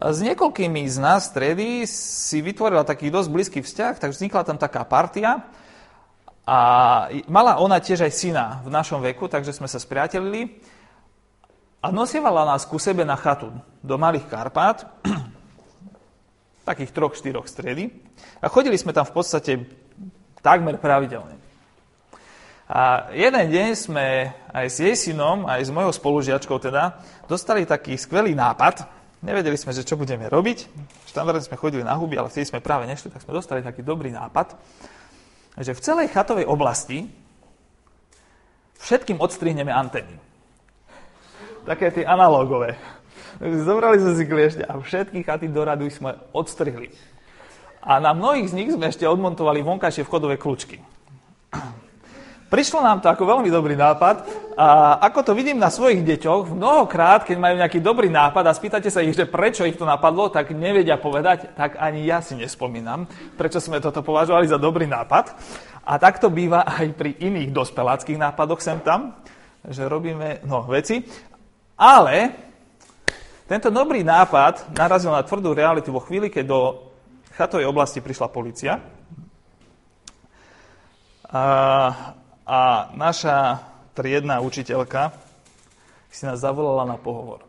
S 0.00 0.18
niekoľkými 0.24 0.84
z 0.88 0.96
nás 1.00 1.30
triedy 1.30 1.86
si 1.86 2.40
vytvorila 2.40 2.82
taký 2.84 3.12
dosť 3.12 3.28
blízky 3.30 3.58
vzťah, 3.60 3.94
tak 4.00 4.10
vznikla 4.10 4.42
tam 4.42 4.58
taká 4.58 4.82
partia 4.84 5.44
a 6.48 6.58
mala 7.30 7.62
ona 7.62 7.78
tiež 7.78 8.08
aj 8.08 8.12
syna 8.12 8.44
v 8.66 8.74
našom 8.74 8.98
veku, 9.04 9.30
takže 9.30 9.54
sme 9.54 9.70
sa 9.70 9.78
spriatelili. 9.78 10.58
A 11.80 11.88
nosievala 11.88 12.44
nás 12.44 12.68
ku 12.68 12.76
sebe 12.76 13.04
na 13.08 13.16
chatu 13.16 13.48
do 13.80 13.96
Malých 13.96 14.28
Karpát, 14.28 14.84
takých 16.68 16.92
troch, 16.92 17.16
štyroch 17.16 17.48
stredy. 17.48 17.88
A 18.44 18.52
chodili 18.52 18.76
sme 18.76 18.92
tam 18.92 19.08
v 19.08 19.14
podstate 19.16 19.52
takmer 20.44 20.76
pravidelne. 20.76 21.40
A 22.70 23.10
jeden 23.10 23.50
deň 23.50 23.68
sme 23.74 24.30
aj 24.54 24.66
s 24.70 24.76
jej 24.78 24.94
synom, 24.94 25.48
aj 25.48 25.66
s 25.66 25.74
mojou 25.74 25.90
spolužiačkou 25.90 26.60
teda, 26.62 27.02
dostali 27.26 27.66
taký 27.66 27.98
skvelý 27.98 28.36
nápad. 28.36 28.86
Nevedeli 29.26 29.58
sme, 29.58 29.74
že 29.74 29.82
čo 29.82 29.98
budeme 29.98 30.30
robiť. 30.30 30.70
Štandardne 31.10 31.42
sme 31.42 31.58
chodili 31.58 31.82
na 31.82 31.98
huby, 31.98 32.14
ale 32.14 32.30
vtedy 32.30 32.46
sme 32.46 32.62
práve 32.62 32.86
nešli, 32.86 33.10
tak 33.10 33.26
sme 33.26 33.34
dostali 33.34 33.64
taký 33.64 33.82
dobrý 33.82 34.14
nápad 34.14 34.54
že 35.58 35.74
v 35.74 35.84
celej 35.84 36.08
chatovej 36.14 36.46
oblasti 36.46 37.10
všetkým 38.80 39.18
odstrihneme 39.20 39.68
antény. 39.68 40.29
Také 41.70 41.94
tie 41.94 42.02
analógové. 42.02 42.74
Zobrali 43.38 44.02
sme 44.02 44.18
si 44.18 44.26
kliešťa 44.26 44.66
a 44.66 44.82
všetky 44.82 45.22
chaty 45.22 45.46
do 45.46 45.62
radu 45.62 45.86
sme 45.86 46.18
odstrihli. 46.34 46.90
A 47.78 48.02
na 48.02 48.10
mnohých 48.10 48.50
z 48.50 48.56
nich 48.58 48.74
sme 48.74 48.90
ešte 48.90 49.06
odmontovali 49.06 49.62
vonkajšie 49.62 50.02
vchodové 50.02 50.34
kľúčky. 50.34 50.82
Prišlo 52.50 52.82
nám 52.82 52.98
to 52.98 53.06
ako 53.06 53.22
veľmi 53.22 53.54
dobrý 53.54 53.78
nápad 53.78 54.26
a 54.58 54.98
ako 54.98 55.30
to 55.30 55.32
vidím 55.38 55.62
na 55.62 55.70
svojich 55.70 56.02
deťoch, 56.02 56.50
mnohokrát, 56.50 57.22
keď 57.22 57.38
majú 57.38 57.54
nejaký 57.62 57.78
dobrý 57.78 58.10
nápad 58.10 58.50
a 58.50 58.58
spýtate 58.58 58.90
sa 58.90 59.06
ich, 59.06 59.14
že 59.14 59.30
prečo 59.30 59.62
ich 59.62 59.78
to 59.78 59.86
napadlo, 59.86 60.26
tak 60.26 60.50
nevedia 60.50 60.98
povedať, 60.98 61.54
tak 61.54 61.78
ani 61.78 62.02
ja 62.02 62.18
si 62.18 62.34
nespomínam, 62.34 63.06
prečo 63.38 63.62
sme 63.62 63.78
toto 63.78 64.02
považovali 64.02 64.50
za 64.50 64.58
dobrý 64.58 64.90
nápad. 64.90 65.38
A 65.86 66.02
tak 66.02 66.18
to 66.18 66.34
býva 66.34 66.66
aj 66.66 66.90
pri 66.98 67.14
iných 67.22 67.54
dospeláckých 67.54 68.18
nápadoch 68.18 68.58
sem 68.58 68.82
tam, 68.82 69.14
že 69.60 69.86
robíme 69.86 70.42
no, 70.48 70.64
veci. 70.66 71.04
Ale 71.80 72.36
tento 73.48 73.72
dobrý 73.72 74.04
nápad 74.04 74.76
narazil 74.76 75.16
na 75.16 75.24
tvrdú 75.24 75.56
realitu 75.56 75.88
vo 75.88 76.04
chvíli, 76.04 76.28
keď 76.28 76.44
do 76.44 76.60
chatovej 77.40 77.64
oblasti 77.64 78.04
prišla 78.04 78.28
policia. 78.28 78.84
A 81.32 82.20
a 82.50 82.90
naša 82.98 83.62
triedna 83.94 84.42
učiteľka 84.42 85.14
si 86.10 86.26
nás 86.26 86.42
zavolala 86.42 86.82
na 86.82 86.98
pohovor. 86.98 87.46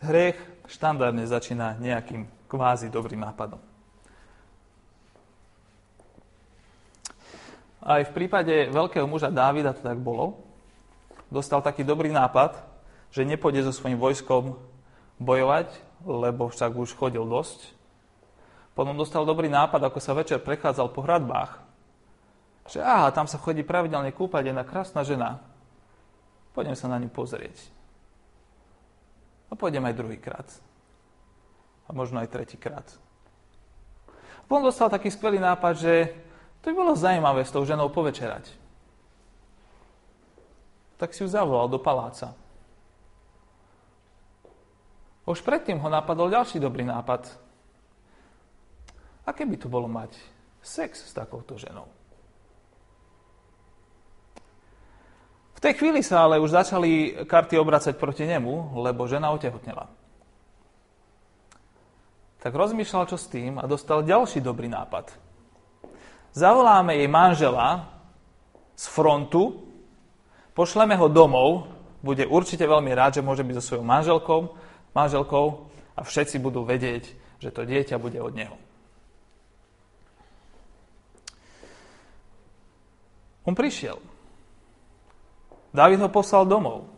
Hriech 0.00 0.40
štandardne 0.64 1.28
začína 1.28 1.76
nejakým 1.76 2.24
kvázi 2.48 2.88
dobrým 2.88 3.20
nápadom. 3.20 3.67
Aj 7.78 8.02
v 8.02 8.14
prípade 8.14 8.70
veľkého 8.74 9.06
muža 9.06 9.30
Dávida 9.30 9.70
to 9.70 9.86
tak 9.86 9.98
bolo. 10.02 10.42
Dostal 11.30 11.62
taký 11.62 11.86
dobrý 11.86 12.10
nápad, 12.10 12.58
že 13.14 13.22
nepôjde 13.22 13.68
so 13.68 13.72
svojím 13.72 14.00
vojskom 14.00 14.58
bojovať, 15.22 15.68
lebo 16.02 16.50
však 16.50 16.74
už 16.74 16.96
chodil 16.96 17.22
dosť. 17.22 17.74
Potom 18.74 18.94
dostal 18.94 19.26
dobrý 19.26 19.50
nápad, 19.50 19.90
ako 19.90 19.98
sa 19.98 20.14
večer 20.14 20.38
prechádzal 20.38 20.94
po 20.94 21.02
hradbách. 21.02 21.58
Že 22.70 22.84
aha, 22.84 23.10
tam 23.10 23.26
sa 23.26 23.40
chodí 23.40 23.66
pravidelne 23.66 24.14
kúpať 24.14 24.52
jedna 24.52 24.62
krásna 24.62 25.02
žena. 25.02 25.42
Pôjdem 26.54 26.78
sa 26.78 26.86
na 26.86 27.00
ňu 27.02 27.10
pozrieť. 27.10 27.58
A 29.48 29.56
pôjdem 29.56 29.82
aj 29.82 29.98
druhýkrát. 29.98 30.48
A 31.88 31.96
možno 31.96 32.20
aj 32.20 32.28
tretíkrát. 32.30 32.84
Potom 34.46 34.64
dostal 34.64 34.92
taký 34.92 35.08
skvelý 35.08 35.40
nápad, 35.40 35.74
že 35.76 35.94
to 36.60 36.70
by 36.70 36.74
bolo 36.74 36.98
zaujímavé 36.98 37.46
s 37.46 37.54
tou 37.54 37.62
ženou 37.62 37.88
povečerať. 37.88 38.50
Tak 40.98 41.14
si 41.14 41.22
ju 41.22 41.28
zavolal 41.30 41.70
do 41.70 41.78
paláca. 41.78 42.34
Už 45.28 45.44
predtým 45.44 45.78
ho 45.78 45.88
napadol 45.92 46.32
ďalší 46.32 46.58
dobrý 46.58 46.82
nápad. 46.88 47.28
Aké 49.28 49.44
by 49.44 49.56
to 49.60 49.68
bolo 49.68 49.86
mať 49.86 50.16
sex 50.64 51.04
s 51.04 51.12
takouto 51.12 51.54
ženou? 51.60 51.86
V 55.52 55.60
tej 55.60 55.74
chvíli 55.74 56.00
sa 56.06 56.24
ale 56.24 56.38
už 56.38 56.54
začali 56.54 57.22
karty 57.26 57.58
obracať 57.58 57.98
proti 57.98 58.24
nemu, 58.24 58.78
lebo 58.78 59.10
žena 59.10 59.34
otehotnela. 59.34 59.90
Tak 62.38 62.54
rozmýšľal, 62.54 63.10
čo 63.10 63.18
s 63.18 63.26
tým 63.26 63.58
a 63.58 63.66
dostal 63.66 64.06
ďalší 64.06 64.38
dobrý 64.38 64.70
nápad. 64.70 65.27
Zavoláme 66.32 66.96
jej 66.96 67.08
manžela 67.08 67.88
z 68.78 68.84
frontu, 68.88 69.64
pošleme 70.54 70.94
ho 70.94 71.08
domov, 71.08 71.66
bude 72.04 72.22
určite 72.26 72.62
veľmi 72.62 72.94
rád, 72.94 73.18
že 73.18 73.26
môže 73.26 73.42
byť 73.42 73.54
so 73.58 73.64
svojou 73.64 73.84
manželkou 73.84 74.40
manželkou 74.98 75.70
a 75.94 76.00
všetci 76.02 76.42
budú 76.42 76.66
vedieť, 76.66 77.14
že 77.38 77.54
to 77.54 77.62
dieťa 77.62 77.96
bude 78.02 78.18
od 78.18 78.34
neho. 78.34 78.56
On 83.46 83.54
prišiel. 83.56 83.96
Dávid 85.72 86.02
ho 86.02 86.10
poslal 86.12 86.44
domov. 86.44 86.90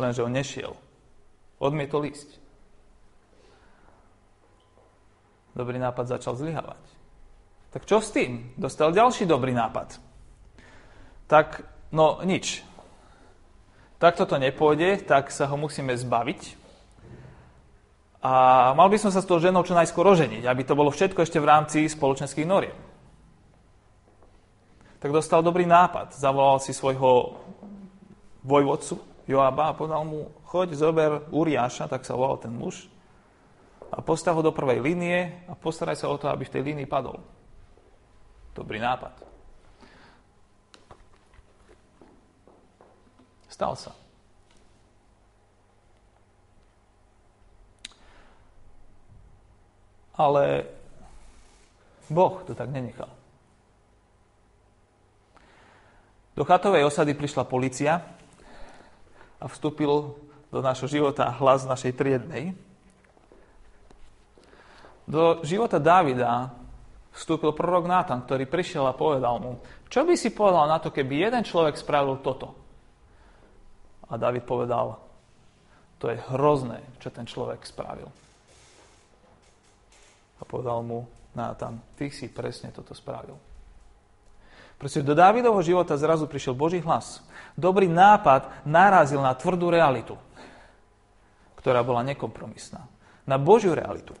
Lenže 0.00 0.24
on 0.24 0.32
nešiel. 0.32 0.72
Odmietol 1.60 2.08
ísť. 2.08 2.40
Dobrý 5.54 5.78
nápad 5.78 6.18
začal 6.18 6.34
zlyhávať. 6.34 6.93
Tak 7.74 7.90
čo 7.90 7.98
s 7.98 8.14
tým? 8.14 8.54
Dostal 8.54 8.94
ďalší 8.94 9.26
dobrý 9.26 9.50
nápad. 9.50 9.98
Tak, 11.26 11.66
no 11.90 12.22
nič 12.22 12.62
takto 14.04 14.28
to 14.28 14.36
nepôjde, 14.36 15.08
tak 15.08 15.32
sa 15.32 15.48
ho 15.48 15.56
musíme 15.56 15.96
zbaviť. 15.96 16.60
A 18.20 18.32
mal 18.76 18.88
by 18.92 19.00
som 19.00 19.08
sa 19.08 19.24
s 19.24 19.28
tou 19.28 19.40
ženou 19.40 19.64
čo 19.64 19.72
najskôr 19.72 20.04
oženiť, 20.04 20.44
aby 20.44 20.62
to 20.64 20.76
bolo 20.76 20.92
všetko 20.92 21.24
ešte 21.24 21.40
v 21.40 21.48
rámci 21.48 21.88
spoločenských 21.88 22.44
noriem. 22.44 22.76
Tak 25.00 25.12
dostal 25.12 25.40
dobrý 25.40 25.64
nápad. 25.64 26.16
Zavolal 26.16 26.60
si 26.60 26.76
svojho 26.76 27.36
vojvodcu 28.44 29.00
Joaba 29.24 29.72
a 29.72 29.76
povedal 29.76 30.04
mu, 30.04 30.28
choď, 30.48 30.76
zober 30.76 31.10
Uriáša, 31.32 31.88
tak 31.88 32.04
sa 32.04 32.16
volal 32.16 32.36
ten 32.36 32.52
muž, 32.52 32.88
a 33.88 34.04
postav 34.04 34.36
ho 34.36 34.44
do 34.44 34.52
prvej 34.52 34.84
línie 34.84 35.44
a 35.48 35.56
postaraj 35.56 35.96
sa 35.96 36.10
o 36.12 36.20
to, 36.20 36.28
aby 36.28 36.44
v 36.44 36.52
tej 36.52 36.62
línii 36.64 36.88
padol. 36.88 37.20
Dobrý 38.54 38.78
nápad. 38.78 39.10
Stal 43.50 43.74
sa. 43.74 43.90
Ale 50.14 50.70
Boh 52.06 52.38
to 52.46 52.54
tak 52.54 52.70
nenechal. 52.70 53.10
Do 56.38 56.46
chatovej 56.46 56.86
osady 56.86 57.14
prišla 57.14 57.46
policia 57.46 58.02
a 59.38 59.46
vstúpil 59.50 60.14
do 60.54 60.58
našho 60.62 60.86
života 60.86 61.30
hlas 61.30 61.66
našej 61.66 61.94
triednej. 61.98 62.54
Do 65.10 65.42
života 65.42 65.82
Dávida 65.82 66.54
vstúpil 67.14 67.54
prorok 67.54 67.86
Nátan, 67.86 68.26
ktorý 68.26 68.50
prišiel 68.50 68.84
a 68.90 68.98
povedal 68.98 69.38
mu, 69.38 69.62
čo 69.86 70.02
by 70.02 70.18
si 70.18 70.34
povedal 70.34 70.66
na 70.66 70.82
to, 70.82 70.90
keby 70.90 71.30
jeden 71.30 71.46
človek 71.46 71.78
spravil 71.78 72.18
toto? 72.18 72.50
A 74.10 74.18
David 74.18 74.42
povedal, 74.42 74.98
to 76.02 76.10
je 76.10 76.18
hrozné, 76.34 76.82
čo 76.98 77.08
ten 77.14 77.24
človek 77.24 77.62
spravil. 77.62 78.10
A 80.38 80.42
povedal 80.42 80.82
mu 80.82 81.06
Nátan, 81.38 81.78
ty 81.94 82.10
si 82.10 82.26
presne 82.28 82.74
toto 82.74 82.92
spravil. 82.92 83.38
Proste 84.74 85.06
do 85.06 85.14
Dávidovho 85.14 85.62
života 85.62 85.94
zrazu 85.94 86.26
prišiel 86.26 86.58
Boží 86.58 86.82
hlas. 86.82 87.22
Dobrý 87.54 87.86
nápad 87.86 88.66
narazil 88.66 89.22
na 89.22 89.32
tvrdú 89.32 89.70
realitu, 89.70 90.18
ktorá 91.56 91.80
bola 91.86 92.02
nekompromisná. 92.02 92.82
Na 93.24 93.38
Božiu 93.38 93.72
realitu. 93.72 94.12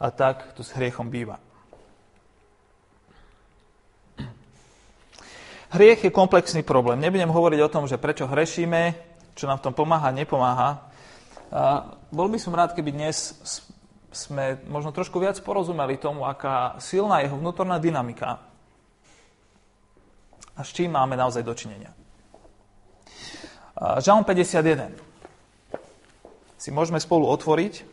A 0.00 0.08
tak 0.10 0.56
to 0.56 0.64
s 0.64 0.72
hriechom 0.72 1.12
býva. 1.12 1.36
Hriech 5.70 6.02
je 6.02 6.10
komplexný 6.10 6.66
problém. 6.66 6.98
Nebudem 6.98 7.30
hovoriť 7.30 7.60
o 7.62 7.72
tom, 7.72 7.84
že 7.86 8.00
prečo 8.00 8.26
hrešíme, 8.26 8.96
čo 9.38 9.46
nám 9.46 9.62
v 9.62 9.64
tom 9.70 9.74
pomáha, 9.76 10.10
nepomáha. 10.10 10.90
A 11.54 11.94
bol 12.10 12.26
by 12.26 12.42
som 12.42 12.56
rád, 12.56 12.74
keby 12.74 12.90
dnes 12.90 13.38
sme 14.10 14.58
možno 14.66 14.90
trošku 14.90 15.22
viac 15.22 15.38
porozumeli 15.38 15.94
tomu, 15.94 16.26
aká 16.26 16.74
silná 16.82 17.22
je 17.22 17.30
jeho 17.30 17.38
vnútorná 17.38 17.78
dynamika 17.78 18.42
a 20.58 20.60
s 20.66 20.74
čím 20.74 20.92
máme 20.92 21.14
naozaj 21.16 21.46
dočinenia. 21.46 21.94
Žalm 23.80 24.26
51 24.26 24.92
si 26.60 26.68
môžeme 26.68 27.00
spolu 27.00 27.30
otvoriť 27.30 27.86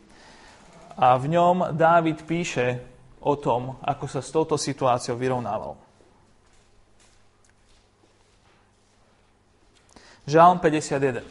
a 0.97 1.13
v 1.13 1.29
ňom 1.29 1.77
Dávid 1.77 2.25
píše 2.25 2.81
o 3.21 3.37
tom, 3.37 3.77
ako 3.85 4.05
sa 4.09 4.25
s 4.25 4.33
touto 4.33 4.57
situáciou 4.57 5.13
vyrovnával. 5.13 5.77
Žalm 10.27 10.59
51. 10.59 11.23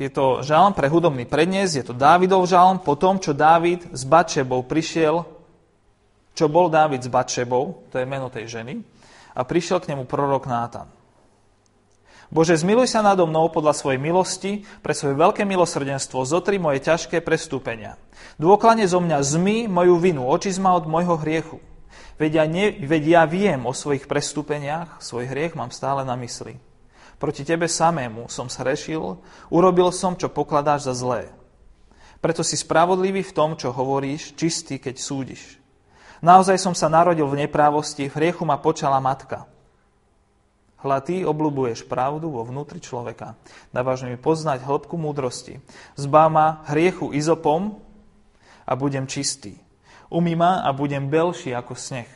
Je 0.00 0.08
to 0.08 0.40
žalm 0.40 0.72
pre 0.72 0.88
hudobný 0.88 1.28
prednes, 1.28 1.76
je 1.76 1.84
to 1.84 1.92
Dávidov 1.92 2.48
žalm 2.48 2.80
po 2.80 2.96
tom, 2.96 3.20
čo 3.20 3.36
Dávid 3.36 3.84
s 3.92 4.08
Batšebou 4.08 4.64
prišiel, 4.64 5.28
čo 6.32 6.48
bol 6.48 6.72
Dávid 6.72 7.04
s 7.04 7.12
Batšebou, 7.12 7.92
to 7.92 8.00
je 8.00 8.08
meno 8.08 8.32
tej 8.32 8.48
ženy, 8.48 8.80
a 9.36 9.44
prišiel 9.44 9.76
k 9.84 9.92
nemu 9.92 10.08
prorok 10.08 10.48
Nátan. 10.48 10.99
Bože, 12.30 12.54
zmiluj 12.54 12.94
sa 12.94 13.02
nado 13.02 13.26
mnou 13.26 13.50
podľa 13.50 13.74
svojej 13.74 13.98
milosti, 13.98 14.62
pre 14.86 14.94
svoje 14.94 15.18
veľké 15.18 15.42
milosrdenstvo, 15.42 16.22
zotri 16.22 16.62
moje 16.62 16.78
ťažké 16.86 17.18
prestúpenia. 17.26 17.98
Dôkladne 18.38 18.86
zo 18.86 19.02
mňa 19.02 19.18
zmy 19.18 19.66
moju 19.66 19.98
vinu, 19.98 20.22
očizma 20.30 20.78
od 20.78 20.86
môjho 20.86 21.18
hriechu. 21.18 21.58
Veď 22.22 22.32
ja, 22.38 22.44
ne, 22.46 22.70
veď 22.70 23.02
ja 23.02 23.22
viem 23.26 23.66
o 23.66 23.74
svojich 23.74 24.06
prestúpeniach, 24.06 25.02
svoj 25.02 25.26
hriech 25.26 25.58
mám 25.58 25.74
stále 25.74 26.06
na 26.06 26.14
mysli. 26.14 26.54
Proti 27.18 27.42
tebe 27.42 27.66
samému 27.66 28.30
som 28.30 28.46
srešil, 28.46 29.18
urobil 29.50 29.90
som, 29.90 30.14
čo 30.14 30.30
pokladáš 30.30 30.86
za 30.86 30.94
zlé. 30.94 31.34
Preto 32.22 32.46
si 32.46 32.54
spravodlivý 32.54 33.26
v 33.26 33.34
tom, 33.34 33.58
čo 33.58 33.74
hovoríš, 33.74 34.38
čistý, 34.38 34.78
keď 34.78 35.02
súdiš. 35.02 35.58
Naozaj 36.22 36.62
som 36.62 36.78
sa 36.78 36.86
narodil 36.86 37.26
v 37.26 37.42
neprávosti, 37.42 38.06
v 38.06 38.16
hriechu 38.22 38.46
ma 38.46 38.60
počala 38.60 39.00
matka. 39.02 39.48
Hľa 40.80 40.98
ty 41.04 41.20
obľubuješ 41.28 41.84
pravdu 41.84 42.32
vo 42.32 42.40
vnútri 42.40 42.80
človeka. 42.80 43.36
Dávaš 43.68 44.08
mi 44.08 44.16
poznať 44.16 44.64
hĺbku 44.64 44.96
múdrosti. 44.96 45.60
Zbá 46.00 46.32
ma 46.32 46.64
hriechu 46.72 47.12
izopom 47.12 47.76
a 48.64 48.72
budem 48.72 49.04
čistý. 49.04 49.60
Umí 50.08 50.32
ma 50.32 50.64
a 50.64 50.72
budem 50.72 51.12
belší 51.12 51.52
ako 51.52 51.76
sneh. 51.76 52.08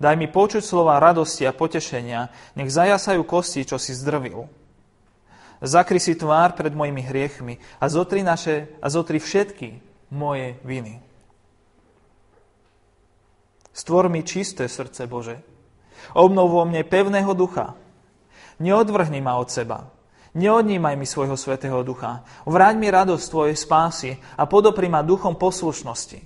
Daj 0.00 0.16
mi 0.16 0.32
počuť 0.32 0.64
slova 0.64 0.96
radosti 0.96 1.44
a 1.44 1.52
potešenia, 1.52 2.32
nech 2.56 2.72
zajasajú 2.72 3.20
kosti, 3.26 3.68
čo 3.68 3.76
si 3.76 3.92
zdrvil. 3.92 4.48
Zakry 5.60 6.00
si 6.00 6.16
tvár 6.16 6.56
pred 6.56 6.72
mojimi 6.72 7.04
hriechmi 7.04 7.60
a 7.76 7.84
zotri, 7.92 8.24
naše, 8.24 8.72
a 8.80 8.88
zotri 8.88 9.20
všetky 9.20 9.76
moje 10.08 10.56
viny. 10.64 11.04
Stvor 13.76 14.08
mi 14.08 14.24
čisté 14.24 14.72
srdce, 14.72 15.04
Bože. 15.04 15.49
Obnov 16.16 16.50
vo 16.50 16.62
mne 16.66 16.84
pevného 16.86 17.32
ducha. 17.34 17.78
Neodvrhni 18.60 19.24
ma 19.24 19.40
od 19.40 19.48
seba. 19.48 19.88
Neodnímaj 20.36 20.94
mi 20.94 21.06
svojho 21.08 21.34
svetého 21.34 21.82
ducha. 21.82 22.22
Vráť 22.46 22.74
mi 22.78 22.86
radosť 22.86 23.24
tvojej 23.26 23.56
spásy 23.58 24.10
a 24.38 24.46
podopri 24.46 24.86
ma 24.86 25.02
duchom 25.02 25.34
poslušnosti. 25.34 26.22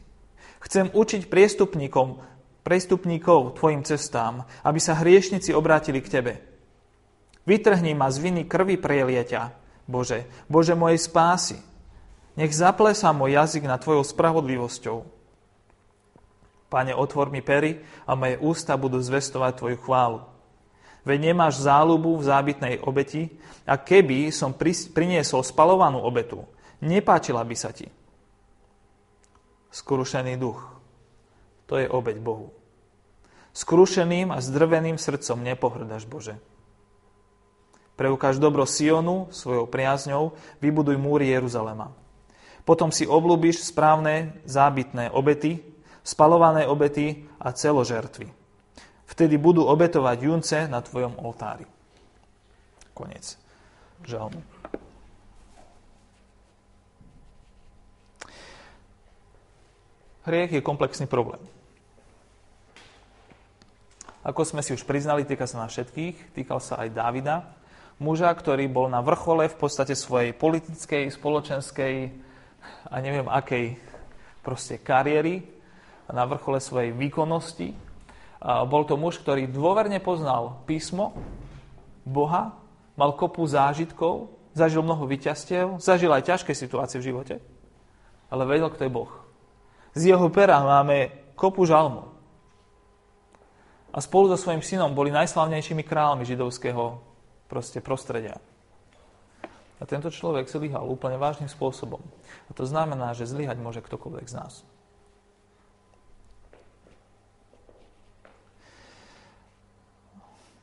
Chcem 0.60 0.92
učiť 0.92 1.28
priestupníkom 1.28 2.34
prestupníkov 2.64 3.60
tvojim 3.60 3.84
cestám, 3.84 4.48
aby 4.64 4.80
sa 4.80 4.96
hriešnici 4.96 5.52
obrátili 5.52 6.00
k 6.00 6.10
tebe. 6.10 6.32
Vytrhni 7.44 7.92
ma 7.92 8.08
z 8.08 8.24
viny 8.24 8.48
krvi 8.48 8.80
prielieťa, 8.80 9.42
Bože, 9.84 10.24
Bože 10.48 10.72
mojej 10.72 10.96
spásy. 10.96 11.60
Nech 12.40 12.56
zaplesá 12.56 13.12
môj 13.12 13.37
jazyk 13.37 13.68
na 13.68 13.76
tvojou 13.76 14.00
spravodlivosťou. 14.00 15.04
Pane, 16.74 16.90
otvor 16.90 17.30
mi 17.30 17.38
pery 17.38 17.78
a 18.02 18.18
moje 18.18 18.34
ústa 18.42 18.74
budú 18.74 18.98
zvestovať 18.98 19.62
tvoju 19.62 19.78
chválu. 19.87 20.26
Veď 21.06 21.30
nemáš 21.30 21.62
záľubu 21.62 22.18
v 22.18 22.26
zábytnej 22.26 22.74
obeti 22.82 23.30
a 23.62 23.78
keby 23.78 24.34
som 24.34 24.50
priniesol 24.90 25.46
spalovanú 25.46 26.02
obetu, 26.02 26.42
nepáčila 26.82 27.46
by 27.46 27.54
sa 27.54 27.70
ti. 27.70 27.87
Skrušený 29.70 30.34
duch 30.34 30.74
to 31.70 31.80
je 31.80 31.87
obeď 31.88 32.18
Bohu. 32.20 32.52
Skrušeným 33.54 34.34
a 34.34 34.42
zdrveným 34.42 34.98
srdcom 34.98 35.38
nepohrdaš, 35.46 36.04
Bože. 36.10 36.42
Preukáž 37.94 38.42
dobro 38.42 38.66
Sionu 38.66 39.30
svojou 39.30 39.70
priazňou, 39.70 40.34
vybuduj 40.58 40.98
múry 40.98 41.30
Jeruzalema. 41.30 41.94
Potom 42.66 42.90
si 42.90 43.06
oblúbiš 43.06 43.62
správne 43.62 44.42
zábytné 44.42 45.14
obety, 45.14 45.62
spalované 46.04 46.68
obety 46.68 47.24
a 47.40 47.50
celožertvy. 47.56 48.28
Vtedy 49.08 49.40
budú 49.40 49.64
obetovať 49.64 50.18
junce 50.20 50.58
na 50.68 50.84
tvojom 50.84 51.16
oltári. 51.24 51.64
Konec 52.92 53.40
žalmu. 54.04 54.38
Hriech 60.24 60.56
je 60.56 60.64
komplexný 60.64 61.04
problém. 61.04 61.40
Ako 64.24 64.40
sme 64.48 64.64
si 64.64 64.72
už 64.72 64.88
priznali, 64.88 65.28
týka 65.28 65.44
sa 65.44 65.60
nás 65.60 65.72
všetkých, 65.76 66.32
týkal 66.32 66.56
sa 66.56 66.80
aj 66.80 66.96
Dávida, 66.96 67.44
muža, 68.00 68.32
ktorý 68.32 68.64
bol 68.72 68.88
na 68.88 69.04
vrchole 69.04 69.52
v 69.52 69.56
podstate 69.60 69.92
svojej 69.92 70.32
politickej, 70.32 71.12
spoločenskej 71.12 72.08
a 72.88 72.94
neviem 73.04 73.28
akej 73.28 73.76
proste 74.40 74.80
kariéry, 74.80 75.53
na 76.10 76.24
vrchole 76.28 76.60
svojej 76.60 76.92
výkonnosti. 76.92 77.72
Bol 78.44 78.82
to 78.84 79.00
muž, 79.00 79.24
ktorý 79.24 79.48
dôverne 79.48 79.96
poznal 80.04 80.60
písmo, 80.68 81.16
Boha, 82.04 82.52
mal 83.00 83.16
kopu 83.16 83.48
zážitkov, 83.48 84.28
zažil 84.52 84.84
mnoho 84.84 85.08
vyťastiev, 85.08 85.80
zažil 85.80 86.12
aj 86.12 86.28
ťažké 86.28 86.52
situácie 86.52 87.00
v 87.00 87.08
živote, 87.08 87.34
ale 88.28 88.44
vedel, 88.44 88.68
kto 88.68 88.84
je 88.84 88.92
Boh. 88.92 89.08
Z 89.96 90.12
jeho 90.12 90.28
pera 90.28 90.60
máme 90.60 91.08
kopu 91.32 91.64
žalmov. 91.64 92.12
A 93.94 94.02
spolu 94.02 94.28
so 94.28 94.36
svojím 94.36 94.60
synom 94.60 94.90
boli 94.92 95.14
najslavnejšími 95.14 95.86
kráľmi 95.86 96.26
židovského 96.26 96.98
proste 97.46 97.78
prostredia. 97.78 98.36
A 99.78 99.86
tento 99.86 100.10
človek 100.10 100.50
zlyhal 100.50 100.84
úplne 100.84 101.14
vážnym 101.14 101.46
spôsobom. 101.46 102.02
A 102.46 102.50
to 102.52 102.66
znamená, 102.66 103.14
že 103.14 103.30
zlyhať 103.30 103.56
môže 103.62 103.80
ktokoľvek 103.80 104.26
z 104.26 104.34
nás. 104.34 104.66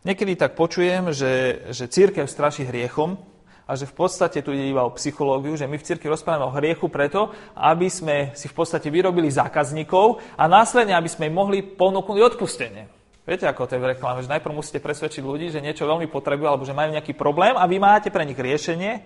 Niekedy 0.02 0.34
tak 0.34 0.58
počujem, 0.58 1.14
že, 1.14 1.62
že 1.70 1.86
církev 1.86 2.26
straší 2.26 2.66
hriechom 2.66 3.22
a 3.70 3.78
že 3.78 3.86
v 3.86 3.94
podstate 3.94 4.42
tu 4.42 4.50
ide 4.50 4.74
iba 4.74 4.82
o 4.82 4.98
psychológiu, 4.98 5.54
že 5.54 5.70
my 5.70 5.78
v 5.78 5.86
cirkvi 5.86 6.10
rozprávame 6.10 6.50
o 6.50 6.56
hriechu 6.58 6.90
preto, 6.90 7.30
aby 7.54 7.86
sme 7.86 8.34
si 8.34 8.50
v 8.50 8.58
podstate 8.58 8.90
vyrobili 8.90 9.30
zákazníkov 9.30 10.18
a 10.34 10.50
následne, 10.50 10.98
aby 10.98 11.06
sme 11.06 11.30
im 11.30 11.38
mohli 11.38 11.62
ponúknuť 11.62 12.34
odpustenie. 12.34 12.90
Viete, 13.22 13.46
ako 13.46 13.70
to 13.70 13.78
je 13.78 13.84
v 13.86 13.94
reklame, 13.94 14.26
že 14.26 14.34
najprv 14.34 14.58
musíte 14.58 14.82
presvedčiť 14.82 15.22
ľudí, 15.22 15.54
že 15.54 15.62
niečo 15.62 15.86
veľmi 15.86 16.10
potrebujú 16.10 16.50
alebo 16.50 16.66
že 16.66 16.74
majú 16.74 16.98
nejaký 16.98 17.14
problém 17.14 17.54
a 17.54 17.70
vy 17.70 17.78
máte 17.78 18.10
pre 18.10 18.26
nich 18.26 18.42
riešenie. 18.42 19.06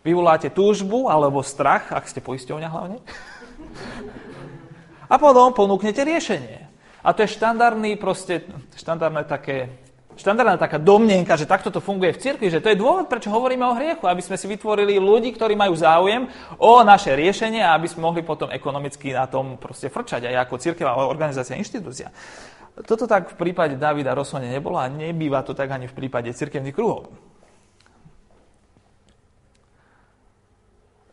Vyvoláte 0.00 0.48
túžbu 0.48 1.12
alebo 1.12 1.44
strach, 1.44 1.92
ak 1.92 2.08
ste 2.08 2.24
poisťovňa 2.24 2.68
hlavne. 2.72 2.98
A 5.12 5.20
potom 5.20 5.52
ponúknete 5.52 6.00
riešenie. 6.00 6.63
A 7.04 7.12
to 7.12 7.20
je 7.22 7.36
štandardný, 7.36 8.00
proste, 8.00 8.48
štandardné 8.74 9.28
také 9.28 9.84
štandardná 10.14 10.56
taká 10.58 10.78
domnenka, 10.78 11.34
že 11.34 11.46
takto 11.46 11.74
to 11.74 11.82
funguje 11.82 12.14
v 12.14 12.22
cirkvi, 12.22 12.46
že 12.50 12.62
to 12.62 12.70
je 12.70 12.78
dôvod, 12.78 13.10
prečo 13.10 13.34
hovoríme 13.34 13.66
o 13.66 13.74
hriechu, 13.74 14.06
aby 14.06 14.22
sme 14.22 14.38
si 14.38 14.46
vytvorili 14.46 14.98
ľudí, 15.02 15.34
ktorí 15.34 15.58
majú 15.58 15.74
záujem 15.74 16.30
o 16.58 16.72
naše 16.86 17.18
riešenie 17.18 17.62
a 17.62 17.74
aby 17.74 17.90
sme 17.90 18.06
mohli 18.06 18.22
potom 18.22 18.50
ekonomicky 18.50 19.10
na 19.10 19.26
tom 19.26 19.58
proste 19.58 19.90
frčať 19.90 20.30
aj 20.30 20.46
ako 20.46 20.54
cirkevá 20.62 20.94
organizácia, 21.02 21.58
inštitúcia. 21.58 22.14
Toto 22.86 23.06
tak 23.06 23.34
v 23.34 23.38
prípade 23.38 23.78
Davida 23.78 24.14
rozhodne 24.18 24.50
nebolo 24.50 24.82
a 24.82 24.90
nebýva 24.90 25.46
to 25.46 25.54
tak 25.54 25.70
ani 25.70 25.86
v 25.86 25.94
prípade 25.94 26.30
cirkevných 26.34 26.74
kruhov. 26.74 27.10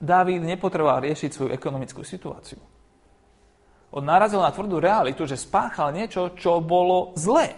Dávid 0.02 0.42
nepotreboval 0.42 1.06
riešiť 1.06 1.30
svoju 1.30 1.50
ekonomickú 1.54 2.02
situáciu. 2.02 2.58
On 3.92 4.04
narazil 4.04 4.40
na 4.40 4.56
tvrdú 4.56 4.80
realitu, 4.80 5.28
že 5.28 5.36
spáchal 5.36 5.92
niečo, 5.92 6.32
čo 6.40 6.64
bolo 6.64 7.12
zlé. 7.20 7.52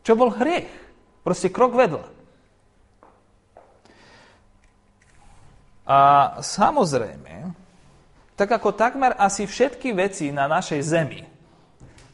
Čo 0.00 0.16
bol 0.16 0.32
hriech? 0.32 0.72
Proste 1.20 1.52
krok 1.52 1.76
vedľa. 1.76 2.06
A 5.86 5.98
samozrejme, 6.42 7.54
tak 8.34 8.50
ako 8.50 8.74
takmer 8.74 9.14
asi 9.14 9.46
všetky 9.46 9.94
veci 9.94 10.34
na 10.34 10.48
našej 10.50 10.80
zemi, 10.82 11.22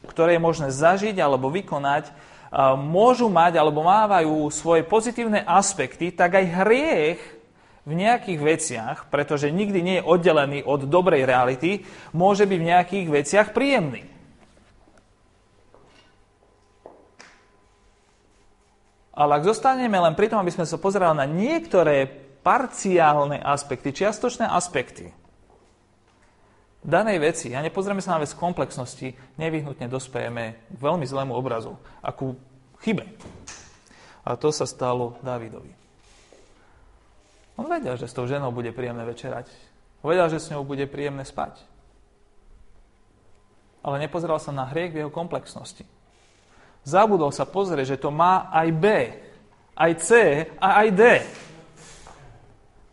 ktoré 0.05 0.37
je 0.37 0.45
možné 0.45 0.67
zažiť 0.69 1.17
alebo 1.17 1.49
vykonať, 1.49 2.13
môžu 2.77 3.33
mať 3.33 3.57
alebo 3.57 3.81
mávajú 3.81 4.45
svoje 4.53 4.85
pozitívne 4.85 5.41
aspekty, 5.41 6.13
tak 6.13 6.37
aj 6.37 6.53
hriech 6.61 7.21
v 7.83 7.91
nejakých 7.99 8.39
veciach, 8.39 8.97
pretože 9.11 9.51
nikdy 9.51 9.79
nie 9.83 9.95
je 9.99 10.07
oddelený 10.07 10.63
od 10.63 10.87
dobrej 10.87 11.27
reality, 11.27 11.83
môže 12.15 12.47
byť 12.47 12.59
v 12.59 12.69
nejakých 12.71 13.07
veciach 13.11 13.47
príjemný. 13.51 14.07
Ale 19.13 19.37
ak 19.37 19.45
zostaneme 19.45 19.93
len 19.93 20.17
pri 20.17 20.31
tom, 20.31 20.41
aby 20.41 20.49
sme 20.49 20.65
sa 20.65 20.81
pozerali 20.81 21.13
na 21.13 21.27
niektoré 21.29 22.09
parciálne 22.41 23.37
aspekty, 23.37 23.93
čiastočné 23.93 24.49
aspekty 24.49 25.13
danej 26.83 27.17
veci 27.23 27.55
a 27.55 27.63
nepozrieme 27.63 28.03
sa 28.03 28.19
na 28.19 28.21
vec 28.21 28.35
komplexnosti, 28.35 29.15
nevyhnutne 29.39 29.87
dospejeme 29.87 30.43
k 30.67 30.77
veľmi 30.77 31.07
zlému 31.07 31.31
obrazu, 31.31 31.79
akú 32.03 32.35
chybe. 32.83 33.07
A 34.27 34.35
to 34.35 34.51
sa 34.51 34.67
stalo 34.67 35.15
Dávidovi. 35.23 35.82
On 37.57 37.69
vedel, 37.69 37.93
že 37.97 38.09
s 38.09 38.15
tou 38.17 38.25
ženou 38.25 38.49
bude 38.49 38.73
príjemné 38.73 39.05
večerať. 39.05 39.45
Vedel, 40.01 40.27
že 40.27 40.41
s 40.41 40.49
ňou 40.49 40.65
bude 40.65 40.83
príjemné 40.89 41.23
spať. 41.23 41.61
Ale 43.83 43.99
nepozeral 44.01 44.39
sa 44.41 44.51
na 44.55 44.67
hriech 44.67 44.91
v 44.91 44.99
jeho 45.05 45.11
komplexnosti. 45.13 45.85
Zabudol 46.83 47.31
sa 47.31 47.47
pozrieť, 47.47 47.95
že 47.95 48.01
to 48.01 48.11
má 48.11 48.51
aj 48.51 48.67
B, 48.75 48.85
aj 49.77 49.91
C 50.03 50.09
a 50.59 50.83
aj 50.83 50.87
D. 50.91 51.01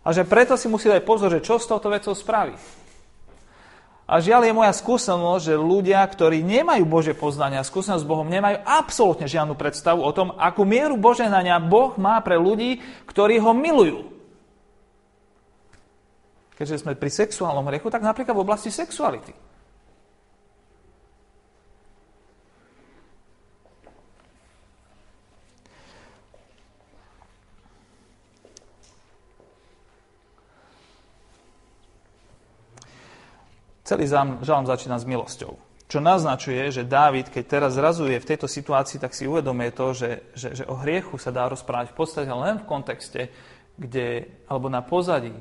A 0.01 0.09
že 0.15 0.23
preto 0.23 0.55
si 0.55 0.71
musí 0.71 0.87
dať 0.87 1.03
pozor, 1.03 1.29
že 1.31 1.45
čo 1.45 1.59
s 1.59 1.67
touto 1.67 1.91
vecou 1.91 2.15
spraví. 2.15 2.55
A 4.11 4.19
žiaľ 4.19 4.43
je 4.43 4.59
moja 4.59 4.75
skúsenosť, 4.75 5.55
že 5.55 5.55
ľudia, 5.55 6.03
ktorí 6.03 6.43
nemajú 6.43 6.83
Bože 6.83 7.15
poznania, 7.15 7.63
skúsenosť 7.63 8.03
s 8.03 8.11
Bohom, 8.11 8.27
nemajú 8.27 8.59
absolútne 8.67 9.31
žiadnu 9.31 9.55
predstavu 9.55 10.03
o 10.03 10.11
tom, 10.11 10.35
akú 10.35 10.67
mieru 10.67 10.99
Boženania 10.99 11.63
Boh 11.63 11.95
má 11.95 12.19
pre 12.19 12.35
ľudí, 12.35 12.83
ktorí 13.07 13.39
ho 13.39 13.55
milujú. 13.55 14.20
Keďže 16.61 16.85
sme 16.85 16.93
pri 16.93 17.09
sexuálnom 17.09 17.65
hriechu, 17.73 17.89
tak 17.89 18.05
napríklad 18.05 18.37
v 18.37 18.45
oblasti 18.45 18.69
sexuality. 18.69 19.33
Celý 33.89 34.05
žalm 34.45 34.69
začína 34.69 35.01
s 35.01 35.09
milosťou. 35.09 35.57
Čo 35.89 35.99
naznačuje, 36.05 36.61
že 36.69 36.85
Dávid, 36.85 37.33
keď 37.33 37.45
teraz 37.49 37.81
zrazuje 37.81 38.21
v 38.21 38.29
tejto 38.37 38.45
situácii, 38.45 39.01
tak 39.01 39.17
si 39.17 39.25
uvedomuje 39.25 39.73
to, 39.73 39.97
že, 39.97 40.11
že, 40.37 40.49
že 40.61 40.65
o 40.69 40.77
hriechu 40.77 41.17
sa 41.17 41.33
dá 41.33 41.49
rozprávať 41.49 41.91
v 41.91 41.97
podstate 41.97 42.29
len 42.29 42.61
v 42.61 42.69
kontexte, 42.69 43.33
kde, 43.81 44.29
alebo 44.45 44.69
na 44.69 44.85
pozadí 44.85 45.33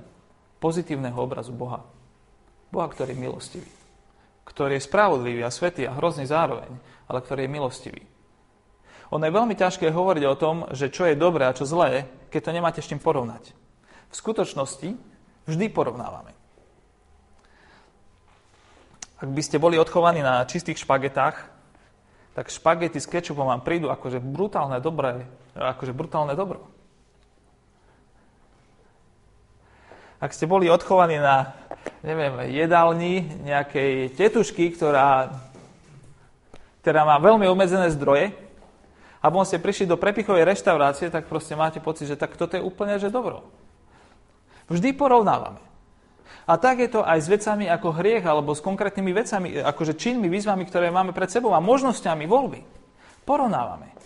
pozitívneho 0.60 1.16
obrazu 1.16 1.56
Boha. 1.56 1.84
Boha, 2.70 2.88
ktorý 2.88 3.16
je 3.16 3.24
milostivý. 3.24 3.72
Ktorý 4.46 4.78
je 4.78 4.88
spravodlivý 4.88 5.42
a 5.44 5.54
svetý 5.54 5.88
a 5.90 5.96
hrozný 5.96 6.30
zároveň, 6.30 6.70
ale 7.10 7.20
ktorý 7.24 7.48
je 7.48 7.56
milostivý. 7.56 8.02
Ono 9.10 9.26
je 9.26 9.34
veľmi 9.34 9.58
ťažké 9.58 9.90
hovoriť 9.90 10.24
o 10.30 10.38
tom, 10.38 10.56
že 10.70 10.94
čo 10.94 11.10
je 11.10 11.18
dobré 11.18 11.50
a 11.50 11.56
čo 11.58 11.66
zlé, 11.66 12.06
keď 12.30 12.42
to 12.46 12.56
nemáte 12.56 12.80
s 12.82 12.90
čím 12.90 13.02
porovnať. 13.02 13.58
V 14.10 14.16
skutočnosti 14.16 14.94
vždy 15.50 15.66
porovnávame. 15.74 16.38
Ak 19.20 19.28
by 19.28 19.42
ste 19.44 19.60
boli 19.60 19.76
odchovaní 19.76 20.22
na 20.22 20.46
čistých 20.46 20.80
špagetách, 20.80 21.60
tak 22.38 22.54
špagety 22.54 23.02
s 23.02 23.10
kečupom 23.10 23.50
vám 23.50 23.66
prídu 23.66 23.92
akože 23.92 24.24
brutálne 24.24 24.80
dobré, 24.80 25.28
akože 25.58 25.92
brutálne 25.92 26.38
dobro. 26.38 26.79
Ak 30.20 30.36
ste 30.36 30.44
boli 30.44 30.68
odchovaní 30.68 31.16
na, 31.16 31.56
neviem, 32.04 32.52
jedálni 32.52 33.24
nejakej 33.48 34.12
tetušky, 34.20 34.76
ktorá, 34.76 35.32
ktorá 36.84 37.08
má 37.08 37.16
veľmi 37.24 37.48
obmedzené 37.48 37.88
zdroje, 37.96 38.36
a 39.20 39.28
potom 39.28 39.44
ste 39.44 39.60
prišli 39.60 39.88
do 39.88 40.00
prepichovej 40.00 40.48
reštaurácie, 40.48 41.12
tak 41.12 41.28
proste 41.28 41.52
máte 41.52 41.84
pocit, 41.84 42.08
že 42.08 42.16
tak 42.16 42.40
toto 42.40 42.56
je 42.56 42.64
úplne 42.64 42.96
že 42.96 43.12
dobro. 43.12 43.44
Vždy 44.72 44.96
porovnávame. 44.96 45.60
A 46.48 46.56
tak 46.56 46.82
je 46.82 46.90
to 46.90 47.04
aj 47.04 47.20
s 47.20 47.28
vecami 47.28 47.68
ako 47.68 48.00
hriech 48.00 48.24
alebo 48.26 48.56
s 48.56 48.64
konkrétnymi 48.64 49.12
vecami, 49.12 49.48
akože 49.60 49.94
činmi, 50.00 50.32
výzvami, 50.32 50.64
ktoré 50.66 50.90
máme 50.90 51.12
pred 51.14 51.30
sebou 51.30 51.54
a 51.54 51.62
možnosťami 51.62 52.26
voľby. 52.26 52.64
Porovnávame. 53.28 53.99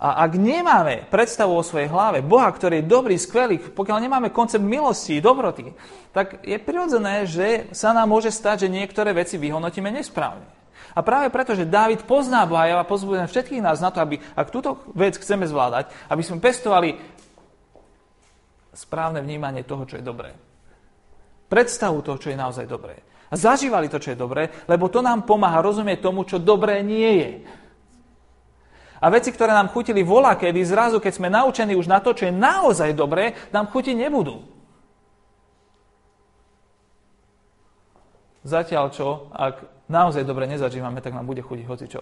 A 0.00 0.24
ak 0.24 0.32
nemáme 0.40 1.04
predstavu 1.12 1.52
o 1.52 1.66
svojej 1.66 1.92
hlave 1.92 2.24
Boha, 2.24 2.48
ktorý 2.48 2.80
je 2.80 2.88
dobrý, 2.88 3.20
skvelý, 3.20 3.60
pokiaľ 3.60 3.98
nemáme 4.00 4.32
koncept 4.32 4.64
milosti, 4.64 5.20
dobroty, 5.20 5.76
tak 6.16 6.40
je 6.40 6.56
prirodzené, 6.56 7.28
že 7.28 7.68
sa 7.76 7.92
nám 7.92 8.08
môže 8.08 8.32
stať, 8.32 8.64
že 8.64 8.72
niektoré 8.72 9.12
veci 9.12 9.36
vyhodnotíme 9.36 9.92
nesprávne. 9.92 10.48
A 10.96 11.04
práve 11.04 11.28
preto, 11.28 11.52
že 11.52 11.68
Dávid 11.68 12.08
pozná 12.08 12.48
Boha, 12.48 12.66
ja 12.66 12.80
pozbudujem 12.80 13.28
všetkých 13.28 13.60
nás 13.60 13.78
na 13.78 13.92
to, 13.92 14.00
aby, 14.00 14.18
ak 14.34 14.48
túto 14.48 14.80
vec 14.96 15.20
chceme 15.20 15.44
zvládať, 15.44 15.92
aby 16.08 16.22
sme 16.24 16.40
pestovali 16.40 16.96
správne 18.72 19.20
vnímanie 19.20 19.62
toho, 19.68 19.84
čo 19.84 20.00
je 20.00 20.02
dobré 20.02 20.32
predstavu 21.50 21.98
toho, 22.06 22.16
čo 22.22 22.30
je 22.30 22.38
naozaj 22.38 22.70
dobré. 22.70 23.02
A 23.30 23.34
zažívali 23.34 23.90
to, 23.90 23.98
čo 23.98 24.14
je 24.14 24.18
dobré, 24.18 24.50
lebo 24.70 24.86
to 24.86 25.02
nám 25.02 25.26
pomáha 25.26 25.58
rozumieť 25.58 26.06
tomu, 26.06 26.22
čo 26.22 26.38
dobré 26.38 26.82
nie 26.86 27.10
je. 27.18 27.30
A 29.00 29.08
veci, 29.08 29.32
ktoré 29.32 29.56
nám 29.56 29.72
chutili 29.72 30.04
vola, 30.04 30.36
kedy 30.36 30.60
zrazu, 30.60 31.00
keď 31.00 31.12
sme 31.16 31.32
naučení 31.32 31.72
už 31.72 31.88
na 31.88 32.04
to, 32.04 32.12
čo 32.12 32.28
je 32.28 32.34
naozaj 32.36 32.92
dobré, 32.92 33.32
nám 33.48 33.72
chutiť 33.72 33.96
nebudú. 33.96 34.44
Zatiaľ 38.44 38.92
čo, 38.92 39.32
ak 39.32 39.88
naozaj 39.88 40.24
dobre 40.24 40.48
nezažívame, 40.48 41.00
tak 41.00 41.16
nám 41.16 41.24
bude 41.24 41.40
chutiť 41.40 41.66
hoci 41.68 41.86
čo. 41.88 42.00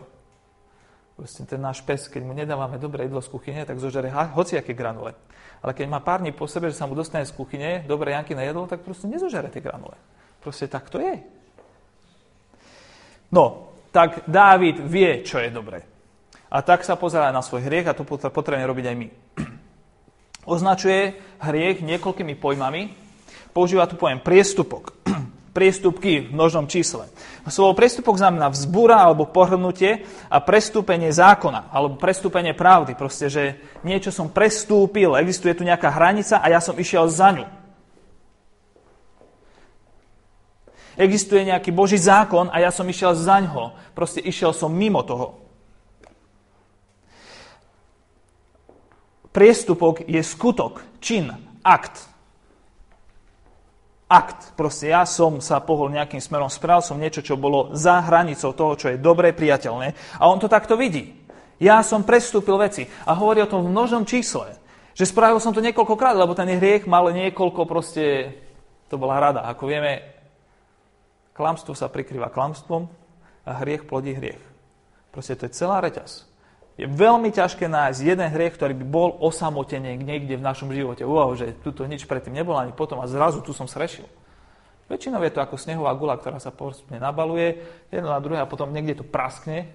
Proste 1.18 1.42
ten 1.42 1.58
náš 1.58 1.82
pes, 1.82 2.06
keď 2.06 2.22
mu 2.22 2.30
nedávame 2.30 2.78
dobré 2.78 3.10
jedlo 3.10 3.18
z 3.18 3.26
kuchyne, 3.26 3.66
tak 3.66 3.82
zožere 3.82 4.06
hociaké 4.10 4.70
granule. 4.70 5.18
Ale 5.58 5.74
keď 5.74 5.86
má 5.90 5.98
pár 5.98 6.22
dní 6.22 6.30
po 6.30 6.46
sebe, 6.46 6.70
že 6.70 6.78
sa 6.78 6.86
mu 6.86 6.94
dostane 6.94 7.26
z 7.26 7.34
kuchyne 7.34 7.82
dobré 7.90 8.14
Janky 8.14 8.38
na 8.38 8.46
jedlo, 8.46 8.70
tak 8.70 8.86
proste 8.86 9.10
nezožere 9.10 9.50
tie 9.50 9.58
granule. 9.58 9.98
Proste 10.38 10.70
tak 10.70 10.86
to 10.86 11.02
je. 11.02 11.18
No, 13.34 13.74
tak 13.90 14.30
Dávid 14.30 14.78
vie, 14.78 15.26
čo 15.26 15.42
je 15.42 15.50
dobré. 15.50 15.82
A 16.48 16.64
tak 16.64 16.84
sa 16.84 16.96
pozerá 16.96 17.28
na 17.28 17.44
svoj 17.44 17.68
hriech 17.68 17.88
a 17.88 17.96
to 17.96 18.08
potrebujeme 18.08 18.64
robiť 18.64 18.84
aj 18.88 18.96
my. 18.96 19.08
Označuje 20.56 21.20
hriech 21.44 21.84
niekoľkými 21.84 22.34
pojmami. 22.40 22.96
Používa 23.52 23.84
tu 23.84 24.00
pojem 24.00 24.16
priestupok. 24.20 24.96
priestupky 25.58 26.30
v 26.30 26.32
množnom 26.38 26.70
čísle. 26.70 27.10
Slovo 27.50 27.74
priestupok 27.74 28.14
znamená 28.14 28.46
vzbúra 28.46 29.02
alebo 29.02 29.26
pohrnutie 29.26 30.06
a 30.30 30.38
prestúpenie 30.38 31.10
zákona 31.10 31.74
alebo 31.74 31.98
prestúpenie 31.98 32.54
pravdy. 32.54 32.94
Proste, 32.94 33.26
že 33.26 33.58
niečo 33.82 34.14
som 34.14 34.30
prestúpil, 34.30 35.18
existuje 35.18 35.58
tu 35.58 35.66
nejaká 35.66 35.90
hranica 35.90 36.38
a 36.38 36.46
ja 36.46 36.62
som 36.62 36.78
išiel 36.78 37.10
za 37.10 37.34
ňu. 37.34 37.46
Existuje 40.98 41.46
nejaký 41.46 41.74
Boží 41.74 41.98
zákon 41.98 42.50
a 42.50 42.58
ja 42.62 42.70
som 42.70 42.86
išiel 42.86 43.18
za 43.18 43.42
ňo. 43.42 43.74
Proste 43.98 44.22
išiel 44.22 44.54
som 44.54 44.70
mimo 44.70 45.02
toho. 45.02 45.47
Priestupok 49.38 50.02
je 50.02 50.18
skutok, 50.18 50.82
čin, 50.98 51.30
akt 51.62 52.08
akt. 54.08 54.56
Proste 54.56 54.88
ja 54.90 55.04
som 55.04 55.38
sa 55.38 55.60
pohol 55.60 55.92
nejakým 55.92 56.18
smerom, 56.18 56.48
spravil 56.48 56.80
som 56.80 56.96
niečo, 56.96 57.20
čo 57.20 57.36
bolo 57.36 57.76
za 57.76 58.00
hranicou 58.00 58.56
toho, 58.56 58.72
čo 58.74 58.88
je 58.90 58.98
dobré, 58.98 59.36
priateľné. 59.36 60.18
A 60.18 60.26
on 60.26 60.40
to 60.40 60.48
takto 60.48 60.74
vidí. 60.74 61.14
Ja 61.60 61.84
som 61.84 62.02
prestúpil 62.02 62.56
veci. 62.56 62.88
A 63.04 63.12
hovorí 63.14 63.44
o 63.44 63.50
tom 63.50 63.68
v 63.68 63.72
množnom 63.72 64.08
čísle. 64.08 64.56
Že 64.96 65.14
spravil 65.14 65.38
som 65.38 65.54
to 65.54 65.62
niekoľkokrát, 65.62 66.16
lebo 66.16 66.34
ten 66.34 66.48
hriech 66.48 66.88
mal 66.88 67.06
niekoľko 67.12 67.68
proste... 67.68 68.34
To 68.88 68.96
bola 68.96 69.20
rada. 69.20 69.44
Ako 69.52 69.68
vieme, 69.68 70.00
klamstvo 71.36 71.76
sa 71.76 71.92
prikrýva 71.92 72.32
klamstvom 72.32 72.88
a 73.44 73.52
hriech 73.60 73.84
plodí 73.84 74.16
hriech. 74.16 74.40
Proste 75.12 75.36
to 75.36 75.44
je 75.44 75.52
celá 75.52 75.84
reťaz. 75.84 76.24
Je 76.78 76.86
veľmi 76.86 77.34
ťažké 77.34 77.66
nájsť 77.66 78.06
jeden 78.06 78.28
hriech, 78.30 78.54
ktorý 78.54 78.70
by 78.78 78.86
bol 78.86 79.18
osamotene 79.18 79.98
niekde 79.98 80.38
v 80.38 80.46
našom 80.46 80.70
živote. 80.70 81.02
Wow, 81.02 81.34
že 81.34 81.58
tuto 81.58 81.82
nič 81.82 82.06
predtým 82.06 82.38
nebolo 82.38 82.54
ani 82.54 82.70
potom 82.70 83.02
a 83.02 83.10
zrazu 83.10 83.42
tu 83.42 83.50
som 83.50 83.66
srešil. 83.66 84.06
Väčšinou 84.86 85.18
je 85.26 85.34
to 85.34 85.42
ako 85.42 85.58
snehová 85.58 85.90
gula, 85.98 86.14
ktorá 86.14 86.38
sa 86.38 86.54
postupne 86.54 87.02
nabaluje, 87.02 87.60
jedno 87.90 88.14
na 88.14 88.22
druhé 88.22 88.38
a 88.38 88.48
potom 88.48 88.70
niekde 88.70 89.02
to 89.02 89.04
praskne 89.04 89.66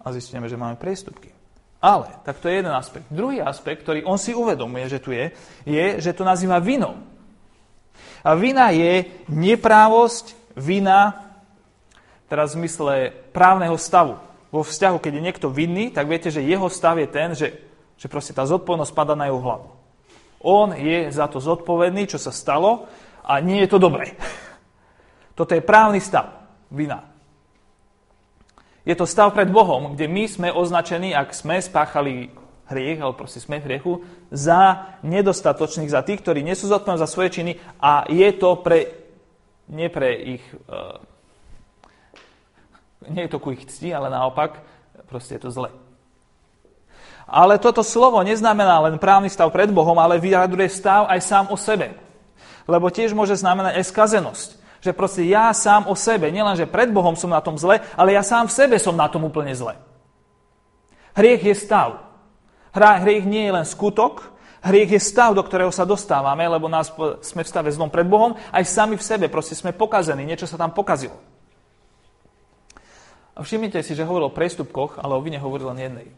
a 0.00 0.06
zistíme, 0.14 0.46
že 0.46 0.54
máme 0.54 0.78
priestupky. 0.78 1.34
Ale, 1.82 2.08
tak 2.22 2.38
to 2.38 2.48
je 2.48 2.62
jeden 2.62 2.72
aspekt. 2.72 3.10
Druhý 3.10 3.42
aspekt, 3.42 3.84
ktorý 3.84 4.06
on 4.06 4.16
si 4.16 4.32
uvedomuje, 4.32 4.86
že 4.86 5.02
tu 5.02 5.10
je, 5.12 5.34
je, 5.66 5.86
že 5.98 6.16
to 6.16 6.22
nazýva 6.22 6.62
vinou. 6.62 6.96
A 8.22 8.38
vina 8.38 8.70
je 8.70 9.04
neprávosť, 9.28 10.56
vina, 10.56 11.26
teraz 12.30 12.54
v 12.54 12.64
zmysle 12.64 13.12
právneho 13.34 13.76
stavu 13.76 14.16
vo 14.54 14.62
vzťahu, 14.62 15.02
keď 15.02 15.12
je 15.18 15.26
niekto 15.26 15.50
vinný, 15.50 15.90
tak 15.90 16.06
viete, 16.06 16.30
že 16.30 16.46
jeho 16.46 16.70
stav 16.70 16.94
je 17.02 17.08
ten, 17.10 17.34
že, 17.34 17.58
že 17.98 18.06
proste 18.06 18.30
tá 18.30 18.46
zodpovednosť 18.46 18.94
spada 18.94 19.18
na 19.18 19.26
jeho 19.26 19.42
hlavu. 19.42 19.66
On 20.46 20.70
je 20.70 21.10
za 21.10 21.26
to 21.26 21.42
zodpovedný, 21.42 22.06
čo 22.06 22.22
sa 22.22 22.30
stalo 22.30 22.86
a 23.26 23.42
nie 23.42 23.66
je 23.66 23.68
to 23.74 23.82
dobré. 23.82 24.14
Toto 25.38 25.58
je 25.58 25.64
právny 25.64 25.98
stav. 25.98 26.46
Vina. 26.70 27.02
Je 28.86 28.94
to 28.94 29.10
stav 29.10 29.34
pred 29.34 29.50
Bohom, 29.50 29.98
kde 29.98 30.06
my 30.06 30.24
sme 30.30 30.48
označení, 30.54 31.10
ak 31.16 31.34
sme 31.34 31.58
spáchali 31.58 32.30
hriech, 32.70 33.00
alebo 33.02 33.26
proste 33.26 33.42
sme 33.42 33.58
v 33.58 33.66
hriechu, 33.66 33.92
za 34.30 34.94
nedostatočných, 35.02 35.90
za 35.90 36.06
tých, 36.06 36.22
ktorí 36.22 36.46
nie 36.46 36.54
sú 36.54 36.70
zodpovední 36.70 37.02
za 37.02 37.10
svoje 37.10 37.40
činy 37.40 37.52
a 37.82 38.06
je 38.06 38.28
to 38.38 38.60
pre, 38.60 38.86
nie 39.72 39.88
pre 39.88 40.38
ich 40.38 40.44
uh, 40.68 41.00
nie 43.08 43.26
je 43.26 43.32
to 43.32 43.42
ku 43.42 43.52
ich 43.52 43.64
cti, 43.66 43.92
ale 43.92 44.12
naopak, 44.12 44.60
proste 45.08 45.36
je 45.36 45.42
to 45.44 45.50
zle. 45.50 45.70
Ale 47.24 47.56
toto 47.56 47.80
slovo 47.80 48.20
neznamená 48.20 48.84
len 48.84 49.00
právny 49.00 49.32
stav 49.32 49.48
pred 49.48 49.72
Bohom, 49.72 49.96
ale 49.96 50.20
vyjadruje 50.20 50.68
stav 50.68 51.08
aj 51.08 51.20
sám 51.24 51.44
o 51.48 51.56
sebe. 51.56 51.96
Lebo 52.68 52.92
tiež 52.92 53.16
môže 53.16 53.36
znamenať 53.36 53.80
aj 53.80 53.88
skazenosť. 53.88 54.48
Že 54.84 54.92
proste 54.92 55.22
ja 55.24 55.48
sám 55.56 55.88
o 55.88 55.96
sebe, 55.96 56.28
nielen, 56.28 56.52
že 56.52 56.68
pred 56.68 56.92
Bohom 56.92 57.16
som 57.16 57.32
na 57.32 57.40
tom 57.40 57.56
zle, 57.56 57.80
ale 57.96 58.12
ja 58.12 58.20
sám 58.20 58.52
v 58.52 58.56
sebe 58.56 58.76
som 58.76 58.92
na 58.92 59.08
tom 59.08 59.24
úplne 59.24 59.56
zle. 59.56 59.80
Hriech 61.16 61.40
je 61.48 61.56
stav. 61.56 62.04
Hriech 62.76 63.24
nie 63.24 63.48
je 63.48 63.54
len 63.56 63.64
skutok, 63.64 64.34
hriech 64.60 64.96
je 64.96 65.00
stav, 65.00 65.32
do 65.32 65.40
ktorého 65.40 65.72
sa 65.72 65.88
dostávame, 65.88 66.44
lebo 66.44 66.68
nás 66.68 66.92
sme 67.24 67.44
v 67.44 67.48
stave 67.48 67.72
zlom 67.72 67.88
pred 67.88 68.04
Bohom, 68.04 68.36
aj 68.52 68.64
sami 68.68 69.00
v 69.00 69.04
sebe, 69.04 69.26
proste 69.32 69.56
sme 69.56 69.72
pokazení, 69.72 70.26
niečo 70.26 70.44
sa 70.44 70.60
tam 70.60 70.74
pokazilo. 70.74 71.33
A 73.34 73.42
všimnite 73.42 73.82
si, 73.82 73.98
že 73.98 74.06
hovoril 74.06 74.30
o 74.30 74.36
prestupkoch, 74.36 75.02
ale 75.02 75.18
o 75.18 75.24
vine 75.24 75.42
hovoril 75.42 75.74
len 75.74 75.80
jednej. 75.82 76.08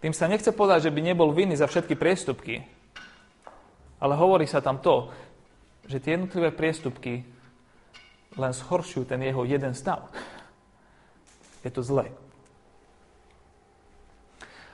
Tým 0.00 0.12
sa 0.16 0.28
nechce 0.28 0.52
povedať, 0.52 0.88
že 0.88 0.94
by 0.94 1.00
nebol 1.00 1.32
vinný 1.32 1.56
za 1.56 1.68
všetky 1.68 1.96
priestupky, 1.96 2.64
ale 4.00 4.16
hovorí 4.16 4.48
sa 4.48 4.64
tam 4.64 4.80
to, 4.80 5.12
že 5.84 6.00
tie 6.00 6.16
jednotlivé 6.16 6.52
priestupky 6.52 7.24
len 8.36 8.52
zhoršujú 8.56 9.04
ten 9.04 9.20
jeho 9.20 9.44
jeden 9.44 9.76
stav. 9.76 10.08
Je 11.60 11.68
to 11.68 11.84
zlé. 11.84 12.08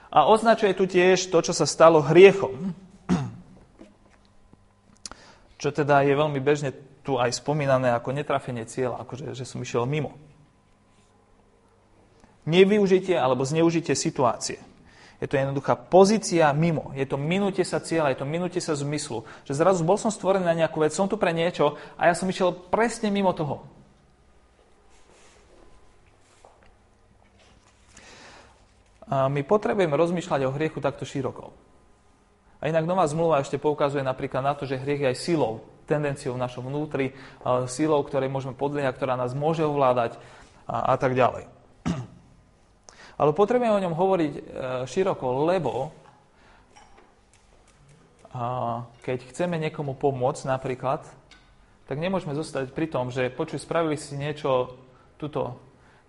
A 0.07 0.23
označuje 0.31 0.71
tu 0.71 0.87
tiež 0.87 1.27
to, 1.27 1.43
čo 1.43 1.51
sa 1.51 1.67
stalo 1.67 1.99
hriechom. 1.99 2.71
Čo 5.59 5.75
teda 5.75 6.05
je 6.07 6.13
veľmi 6.15 6.39
bežne 6.39 6.71
tu 7.07 7.15
aj 7.15 7.39
spomínané 7.39 7.95
ako 7.95 8.11
netrafenie 8.11 8.67
cieľa, 8.67 8.99
akože 9.07 9.31
že 9.31 9.47
som 9.47 9.63
išiel 9.63 9.87
mimo. 9.87 10.19
Nevyužitie 12.43 13.15
alebo 13.15 13.47
zneužitie 13.47 13.95
situácie. 13.95 14.59
Je 15.23 15.25
to 15.31 15.39
jednoduchá 15.39 15.79
pozícia 15.79 16.51
mimo. 16.51 16.91
Je 16.91 17.07
to 17.07 17.15
minutie 17.15 17.63
sa 17.63 17.79
cieľa, 17.79 18.11
je 18.11 18.19
to 18.19 18.27
minutie 18.27 18.59
sa 18.59 18.75
zmyslu. 18.75 19.23
Že 19.47 19.63
zrazu 19.63 19.81
bol 19.87 19.95
som 19.95 20.11
stvorený 20.11 20.43
na 20.43 20.59
nejakú 20.59 20.83
vec, 20.83 20.91
som 20.91 21.07
tu 21.07 21.15
pre 21.15 21.31
niečo 21.31 21.79
a 21.95 22.11
ja 22.11 22.13
som 22.13 22.27
išiel 22.27 22.51
presne 22.67 23.07
mimo 23.07 23.31
toho. 23.31 23.63
A 29.07 29.31
my 29.31 29.39
potrebujeme 29.47 29.95
rozmýšľať 29.95 30.43
o 30.43 30.51
hriechu 30.51 30.83
takto 30.83 31.07
široko. 31.07 31.55
A 32.59 32.67
inak 32.67 32.83
nová 32.83 33.07
zmluva 33.07 33.39
ešte 33.39 33.55
poukazuje 33.55 34.03
napríklad 34.03 34.43
na 34.43 34.51
to, 34.59 34.67
že 34.67 34.75
hriech 34.75 35.07
je 35.07 35.11
aj 35.15 35.17
silou 35.17 35.76
tendenciou 35.87 36.35
v 36.35 36.43
našom 36.43 36.67
vnútri, 36.67 37.15
silou, 37.71 38.03
ktorej 38.03 38.27
môžeme 38.27 38.53
podliehať, 38.53 38.99
ktorá 38.99 39.15
nás 39.15 39.31
môže 39.31 39.63
ovládať 39.63 40.19
a, 40.67 40.93
a 40.93 40.95
tak 40.99 41.15
ďalej. 41.15 41.47
Ale 43.19 43.31
potrebujeme 43.31 43.73
o 43.73 43.83
ňom 43.87 43.95
hovoriť 43.95 44.33
e, 44.35 44.41
široko, 44.85 45.47
lebo 45.47 45.95
keď 49.01 49.33
chceme 49.33 49.57
niekomu 49.57 49.97
pomôcť 49.97 50.45
napríklad, 50.45 51.01
tak 51.87 51.97
nemôžeme 51.97 52.35
zostať 52.35 52.75
pri 52.75 52.85
tom, 52.91 53.09
že 53.09 53.31
počuj, 53.31 53.63
spravili 53.63 53.95
si 53.95 54.19
niečo 54.19 54.77
tuto 55.17 55.57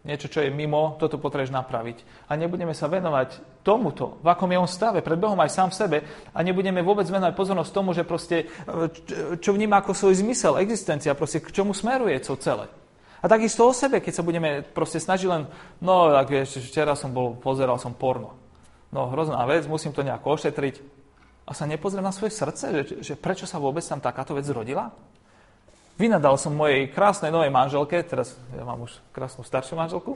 niečo, 0.09 0.33
čo 0.33 0.40
je 0.40 0.49
mimo, 0.49 0.97
toto 0.97 1.21
potrebuješ 1.21 1.53
napraviť. 1.53 2.01
A 2.33 2.40
nebudeme 2.40 2.73
sa 2.73 2.88
venovať 2.88 3.61
tomuto, 3.61 4.16
v 4.25 4.33
akom 4.33 4.49
je 4.49 4.57
on 4.57 4.64
stave, 4.64 5.05
pred 5.05 5.21
Bohom 5.21 5.37
aj 5.37 5.53
sám 5.53 5.68
v 5.68 5.79
sebe 5.79 5.99
a 6.33 6.38
nebudeme 6.40 6.81
vôbec 6.81 7.05
venovať 7.05 7.37
pozornosť 7.37 7.71
tomu, 7.71 7.92
že 7.92 8.09
proste, 8.09 8.49
e, 8.49 9.37
čo 9.37 9.53
vníma 9.53 9.85
ako 9.85 9.92
svoj 9.92 10.16
zmysel, 10.25 10.57
existencia, 10.64 11.12
proste 11.12 11.44
k 11.44 11.53
čomu 11.53 11.77
smeruje 11.77 12.16
to 12.25 12.40
celé. 12.40 12.73
A 13.21 13.27
takisto 13.29 13.68
o 13.68 13.77
sebe, 13.77 14.01
keď 14.01 14.12
sa 14.16 14.25
budeme 14.25 14.64
proste 14.64 14.97
snažiť 14.97 15.29
len, 15.29 15.42
no, 15.85 16.09
tak 16.09 16.33
vieš, 16.33 16.64
včera 16.64 16.97
som 16.97 17.12
bol, 17.12 17.37
pozeral 17.37 17.77
som 17.77 17.92
porno. 17.92 18.33
No, 18.88 19.12
hrozná 19.12 19.44
vec, 19.44 19.68
musím 19.68 19.92
to 19.92 20.07
nejako 20.07 20.40
ošetriť. 20.40 20.81
A 21.49 21.53
sa 21.53 21.68
nepozriem 21.68 22.05
na 22.05 22.14
svoje 22.14 22.33
srdce, 22.33 22.64
že, 22.73 22.83
že 23.05 23.14
prečo 23.18 23.44
sa 23.44 23.61
vôbec 23.61 23.85
tam 23.85 24.01
takáto 24.01 24.33
vec 24.33 24.49
zrodila? 24.49 24.94
Vynadal 25.98 26.38
som 26.38 26.54
mojej 26.54 26.87
krásnej 26.94 27.34
novej 27.34 27.50
manželke, 27.50 27.98
teraz 28.06 28.38
ja 28.54 28.62
mám 28.62 28.87
už 28.87 29.02
krásnu 29.11 29.42
staršiu 29.42 29.74
manželku, 29.74 30.14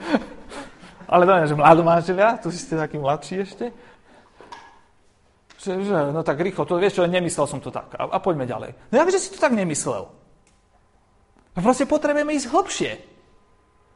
ale 1.12 1.28
je, 1.44 1.52
že 1.52 1.60
mladú 1.60 1.84
manželia, 1.84 2.40
tu 2.40 2.48
si 2.48 2.64
ste 2.64 2.80
taký 2.80 2.96
mladší 2.96 3.44
ešte. 3.44 3.68
Že, 5.60 5.84
že, 5.84 5.96
no 6.16 6.24
tak 6.24 6.40
rýchlo, 6.40 6.64
to 6.64 6.80
vieš 6.80 6.96
čo, 6.96 7.04
nemyslel 7.04 7.44
som 7.44 7.60
to 7.60 7.68
tak. 7.68 7.92
A, 7.96 8.08
a 8.08 8.18
poďme 8.24 8.48
ďalej. 8.48 8.72
No 8.88 8.94
ja 8.96 9.04
že 9.12 9.20
si 9.20 9.32
to 9.32 9.40
tak 9.40 9.52
nemyslel. 9.52 10.08
No 11.54 11.60
proste 11.60 11.84
potrebujeme 11.84 12.32
ísť 12.32 12.48
hlbšie. 12.48 12.92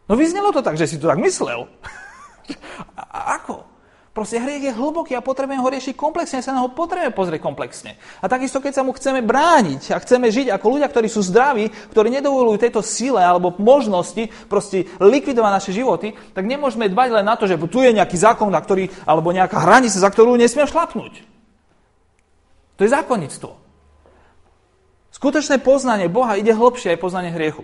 No 0.09 0.21
vyznelo 0.21 0.53
to 0.53 0.61
tak, 0.61 0.77
že 0.77 0.85
si 0.85 1.01
to 1.01 1.09
tak 1.09 1.21
myslel. 1.21 1.65
a, 3.01 3.03
a 3.09 3.19
ako? 3.41 3.78
Proste 4.19 4.43
hriech 4.43 4.67
je 4.67 4.75
hlboký 4.75 5.15
a 5.15 5.23
potrebujeme 5.23 5.63
ho 5.63 5.71
riešiť 5.71 5.95
komplexne, 5.95 6.43
sa 6.43 6.51
na 6.51 6.67
ho 6.67 6.75
potrebujeme 6.75 7.15
pozrieť 7.15 7.39
komplexne. 7.39 7.95
A 8.19 8.27
takisto, 8.27 8.59
keď 8.59 8.75
sa 8.75 8.83
mu 8.83 8.91
chceme 8.91 9.23
brániť 9.23 9.95
a 9.95 10.03
chceme 10.03 10.27
žiť 10.27 10.51
ako 10.59 10.75
ľudia, 10.75 10.91
ktorí 10.91 11.07
sú 11.07 11.23
zdraví, 11.23 11.71
ktorí 11.95 12.11
nedovolujú 12.19 12.59
tejto 12.59 12.83
sile 12.83 13.23
alebo 13.23 13.55
možnosti 13.63 14.27
proste 14.51 14.91
likvidovať 14.99 15.53
naše 15.55 15.71
životy, 15.71 16.19
tak 16.35 16.51
nemôžeme 16.51 16.91
dbať 16.91 17.09
len 17.15 17.31
na 17.31 17.39
to, 17.39 17.47
že 17.47 17.63
tu 17.71 17.79
je 17.79 17.95
nejaký 17.95 18.19
zákon, 18.19 18.51
na 18.51 18.59
ktorý, 18.59 18.91
alebo 19.07 19.31
nejaká 19.31 19.55
hranica, 19.55 20.03
za 20.03 20.11
ktorú 20.11 20.35
nesmiem 20.35 20.67
šlapnúť. 20.67 21.23
To 22.75 22.81
je 22.83 22.91
zákonnictvo. 22.91 23.55
Skutočné 25.15 25.63
poznanie 25.63 26.11
Boha 26.11 26.35
ide 26.35 26.51
hlbšie 26.59 26.99
aj 26.99 26.99
poznanie 26.99 27.31
hriechu. 27.31 27.63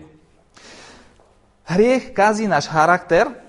Hriech 1.67 2.15
kazí 2.15 2.47
náš 2.47 2.71
charakter, 2.71 3.43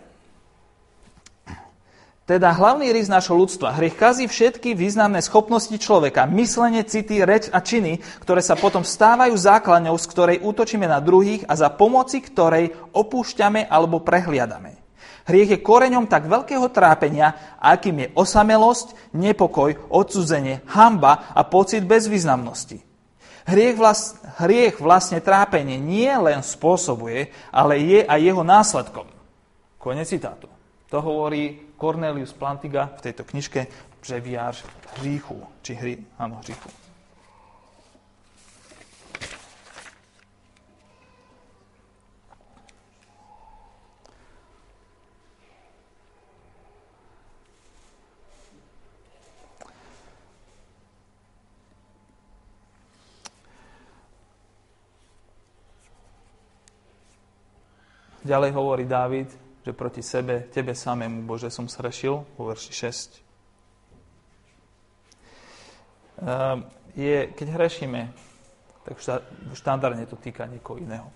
Teda 2.26 2.50
hlavný 2.50 2.90
rys 2.90 3.06
nášho 3.06 3.38
ľudstva. 3.38 3.78
Hriech 3.78 4.02
kazí 4.02 4.26
všetky 4.26 4.74
významné 4.74 5.22
schopnosti 5.22 5.78
človeka, 5.78 6.26
myslenie, 6.34 6.82
city, 6.82 7.22
reč 7.22 7.54
a 7.54 7.62
činy, 7.62 8.02
ktoré 8.18 8.42
sa 8.42 8.58
potom 8.58 8.82
stávajú 8.82 9.38
základňou, 9.38 9.94
z 9.94 10.10
ktorej 10.10 10.38
útočíme 10.42 10.90
na 10.90 10.98
druhých 10.98 11.46
a 11.46 11.54
za 11.54 11.70
pomoci 11.70 12.26
ktorej 12.26 12.74
opúšťame 12.98 13.70
alebo 13.70 14.02
prehliadame. 14.02 14.74
Hriech 15.30 15.54
je 15.54 15.62
koreňom 15.62 16.10
tak 16.10 16.26
veľkého 16.26 16.66
trápenia, 16.74 17.58
akým 17.62 18.10
je 18.10 18.14
osamelosť, 18.18 19.14
nepokoj, 19.14 19.78
odsudzenie, 19.94 20.66
hamba 20.74 21.30
a 21.30 21.46
pocit 21.46 21.86
bezvýznamnosti. 21.86 22.82
Hriech, 23.46 23.78
vlast, 23.78 24.18
hriech 24.42 24.82
vlastne 24.82 25.22
trápenie 25.22 25.78
nie 25.78 26.10
len 26.10 26.42
spôsobuje, 26.42 27.30
ale 27.54 27.78
je 27.86 28.02
aj 28.02 28.18
jeho 28.18 28.42
následkom. 28.42 29.06
Konec 29.78 30.10
citátu. 30.10 30.50
To 30.90 30.98
hovorí 31.02 31.65
Cornelius 31.78 32.34
Plantiga 32.34 32.90
v 32.98 33.02
tejto 33.02 33.24
knižke 33.24 33.68
Ževiář 34.06 34.66
hříchu, 34.98 35.48
či 35.62 35.74
hry, 35.74 35.98
áno, 36.18 36.36
hříchu. 36.36 36.70
Ďalej 58.26 58.52
hovorí 58.52 58.86
Dávid, 58.86 59.45
že 59.66 59.74
proti 59.74 60.06
sebe, 60.06 60.46
tebe 60.54 60.78
samému, 60.78 61.26
Bože, 61.26 61.50
som 61.50 61.66
srešil, 61.66 62.22
vo 62.38 62.44
verši 62.54 62.74
6. 62.86 63.18
Ehm, 66.22 66.70
je, 66.94 67.34
keď 67.34 67.48
hrešíme, 67.58 68.02
tak 68.86 69.02
štandardne 69.58 70.06
to 70.06 70.22
týka 70.22 70.46
niekoho 70.46 70.78
iného. 70.78 71.10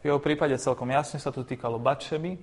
V 0.00 0.08
jeho 0.08 0.18
prípade 0.18 0.56
celkom 0.56 0.88
jasne 0.88 1.20
sa 1.20 1.28
to 1.28 1.44
týkalo 1.44 1.76
Batšeby, 1.76 2.40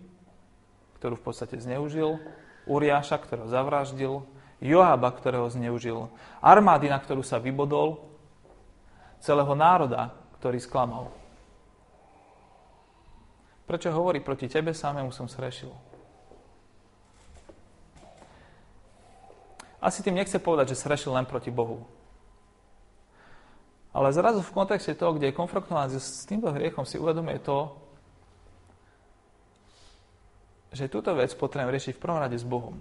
ktorú 1.01 1.17
v 1.17 1.25
podstate 1.25 1.57
zneužil, 1.57 2.21
Uriáša, 2.69 3.17
ktorého 3.17 3.49
zavraždil, 3.49 4.21
Joába, 4.61 5.09
ktorého 5.09 5.49
zneužil, 5.49 6.05
armády, 6.37 6.85
na 6.85 7.01
ktorú 7.01 7.25
sa 7.25 7.41
vybodol, 7.41 7.97
celého 9.19 9.51
národa, 9.57 10.13
ktorý 10.39 10.61
sklamal. 10.61 11.11
Prečo 13.69 13.93
hovorí 13.93 14.17
proti 14.17 14.49
tebe 14.49 14.73
samému 14.73 15.13
som 15.13 15.29
srešil? 15.29 15.69
Asi 19.77 20.01
tým 20.01 20.17
nechce 20.17 20.41
povedať, 20.41 20.73
že 20.73 20.81
srešil 20.81 21.13
len 21.13 21.29
proti 21.29 21.53
Bohu. 21.53 21.85
Ale 23.93 24.09
zrazu 24.09 24.41
v 24.41 24.53
kontexte 24.57 24.97
toho, 24.97 25.13
kde 25.13 25.29
je 25.29 25.37
konfrontovaný 25.37 26.01
s 26.01 26.25
týmto 26.25 26.49
hriechom, 26.49 26.81
si 26.81 26.97
uvedomuje 26.97 27.37
to, 27.45 27.77
že 30.73 30.89
túto 30.89 31.13
vec 31.13 31.29
potrebujem 31.37 31.69
riešiť 31.69 31.93
v 31.93 32.01
prvom 32.01 32.21
rade 32.25 32.41
s 32.41 32.45
Bohom. 32.49 32.73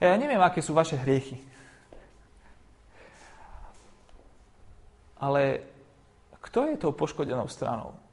Ja 0.00 0.16
neviem, 0.16 0.40
aké 0.40 0.64
sú 0.64 0.72
vaše 0.72 0.96
hriechy. 0.96 1.44
Ale 5.20 5.60
kto 6.40 6.72
je 6.72 6.80
tou 6.80 6.96
poškodenou 6.96 7.48
stranou? 7.52 8.05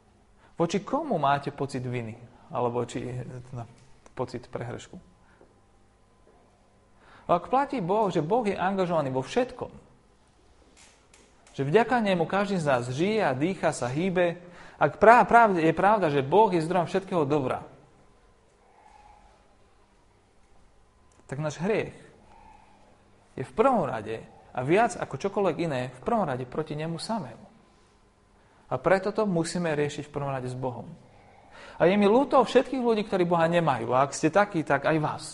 Voči 0.53 0.81
komu 0.85 1.17
máte 1.17 1.49
pocit 1.49 1.81
viny? 1.81 2.13
Alebo 2.53 2.85
či, 2.85 3.01
no, 3.53 3.65
pocit 4.13 4.45
prehrešku? 4.45 4.97
Ak 7.23 7.47
platí 7.47 7.79
Boh, 7.79 8.11
že 8.11 8.19
Boh 8.19 8.43
je 8.43 8.53
angažovaný 8.53 9.09
vo 9.09 9.23
všetkom, 9.23 9.71
že 11.53 11.63
vďaka 11.63 12.03
nemu 12.03 12.25
každý 12.27 12.59
z 12.59 12.67
nás 12.67 12.83
žije 12.89 13.21
a 13.23 13.31
dýcha 13.31 13.71
sa, 13.71 13.87
hýbe, 13.87 14.41
ak 14.75 14.99
práv, 14.99 15.29
práv, 15.29 15.47
je 15.55 15.73
pravda, 15.73 16.11
že 16.11 16.25
Boh 16.25 16.51
je 16.51 16.65
zdrojom 16.65 16.89
všetkého 16.89 17.23
dobra, 17.23 17.63
tak 21.29 21.39
náš 21.39 21.57
hriech 21.63 21.95
je 23.33 23.43
v 23.47 23.55
prvom 23.55 23.87
rade 23.87 24.21
a 24.53 24.59
viac 24.61 24.93
ako 24.93 25.17
čokoľvek 25.17 25.55
iné, 25.65 25.81
v 25.89 26.01
prvom 26.05 26.27
rade 26.27 26.45
proti 26.45 26.77
nemu 26.77 26.99
samému. 26.99 27.42
A 28.73 28.81
preto 28.81 29.13
to 29.13 29.29
musíme 29.29 29.69
riešiť 29.77 30.09
v 30.09 30.13
prvom 30.13 30.33
rade 30.33 30.49
s 30.49 30.57
Bohom. 30.57 30.89
A 31.77 31.85
je 31.85 31.93
mi 31.93 32.09
ľúto 32.09 32.41
všetkých 32.41 32.81
ľudí, 32.81 33.05
ktorí 33.05 33.29
Boha 33.29 33.45
nemajú. 33.45 33.93
A 33.93 34.01
ak 34.01 34.17
ste 34.17 34.33
takí, 34.33 34.65
tak 34.65 34.89
aj 34.89 34.97
vás. 34.97 35.25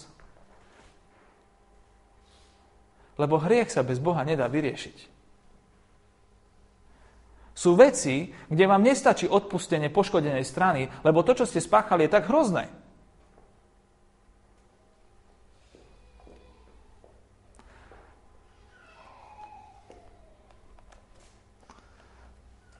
Lebo 3.15 3.39
hriech 3.39 3.71
sa 3.71 3.83
bez 3.83 3.99
Boha 4.03 4.27
nedá 4.27 4.51
vyriešiť. 4.51 5.19
Sú 7.55 7.75
veci, 7.75 8.31
kde 8.47 8.65
vám 8.67 8.83
nestačí 8.83 9.27
odpustenie 9.27 9.91
poškodenej 9.91 10.47
strany, 10.47 10.87
lebo 11.03 11.23
to, 11.27 11.35
čo 11.35 11.47
ste 11.47 11.59
spáchali, 11.59 12.07
je 12.07 12.15
tak 12.15 12.31
hrozné. 12.31 12.71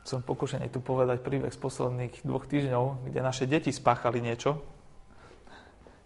Som 0.09 0.25
pokušený 0.25 0.73
tu 0.73 0.81
povedať 0.81 1.21
príbeh 1.21 1.53
z 1.53 1.61
posledných 1.61 2.25
dvoch 2.25 2.49
týždňov, 2.49 3.05
kde 3.05 3.19
naše 3.21 3.45
deti 3.45 3.69
spáchali 3.69 4.17
niečo 4.17 4.57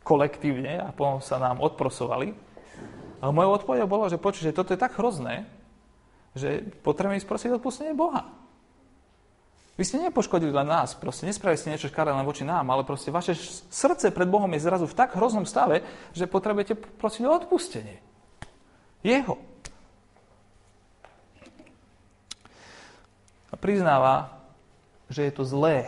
kolektívne 0.04 0.84
a 0.84 0.92
potom 0.92 1.24
sa 1.24 1.39
nám 1.39 1.63
odprosovali. 1.63 2.36
Ale 3.24 3.32
mojou 3.32 3.56
odpovedou 3.56 3.88
bolo, 3.88 4.12
že 4.12 4.20
počuť, 4.20 4.52
že 4.52 4.58
toto 4.60 4.76
je 4.76 4.84
tak 4.84 5.00
hrozné, 5.00 5.48
že 6.36 6.60
potrebujeme 6.84 7.24
ísť 7.24 7.30
prosiť 7.32 7.50
odpustenie 7.56 7.96
Boha. 7.96 8.28
Vy 9.80 9.88
ste 9.88 10.04
nepoškodili 10.04 10.52
len 10.52 10.68
nás, 10.68 10.94
proste 10.94 11.26
nespravili 11.26 11.58
ste 11.58 11.72
niečo 11.72 11.89
škaredé 11.89 12.13
len 12.13 12.28
voči 12.28 12.44
nám, 12.46 12.68
ale 12.70 12.86
proste 12.86 13.10
vaše 13.10 13.34
srdce 13.72 14.12
pred 14.12 14.28
Bohom 14.28 14.52
je 14.52 14.62
zrazu 14.62 14.86
v 14.86 14.94
tak 15.00 15.16
hroznom 15.16 15.48
stave, 15.48 15.82
že 16.12 16.30
potrebujete 16.30 16.76
prosiť 16.78 17.24
o 17.26 17.32
odpustenie. 17.32 17.98
Jeho. 19.02 19.53
Priznáva, 23.63 24.36
že 25.08 25.23
je 25.23 25.32
to 25.32 25.47
zlé. 25.47 25.88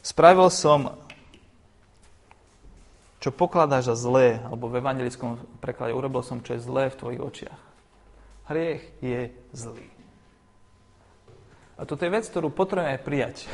Spravil 0.00 0.48
som, 0.48 0.96
čo 3.20 3.28
pokladáš 3.28 3.92
za 3.92 3.96
zlé, 4.08 4.40
alebo 4.40 4.72
v 4.72 4.80
evangelickom 4.80 5.36
preklade 5.60 5.92
urobil 5.92 6.24
som, 6.24 6.40
čo 6.40 6.56
je 6.56 6.64
zlé 6.64 6.88
v 6.88 6.98
tvojich 7.00 7.20
očiach. 7.20 7.60
Hriech 8.48 8.84
je 9.04 9.32
zlý. 9.52 9.88
A 11.76 11.84
toto 11.84 12.04
je 12.04 12.12
vec, 12.12 12.24
ktorú 12.28 12.52
potrebujeme 12.52 13.00
prijať. 13.00 13.48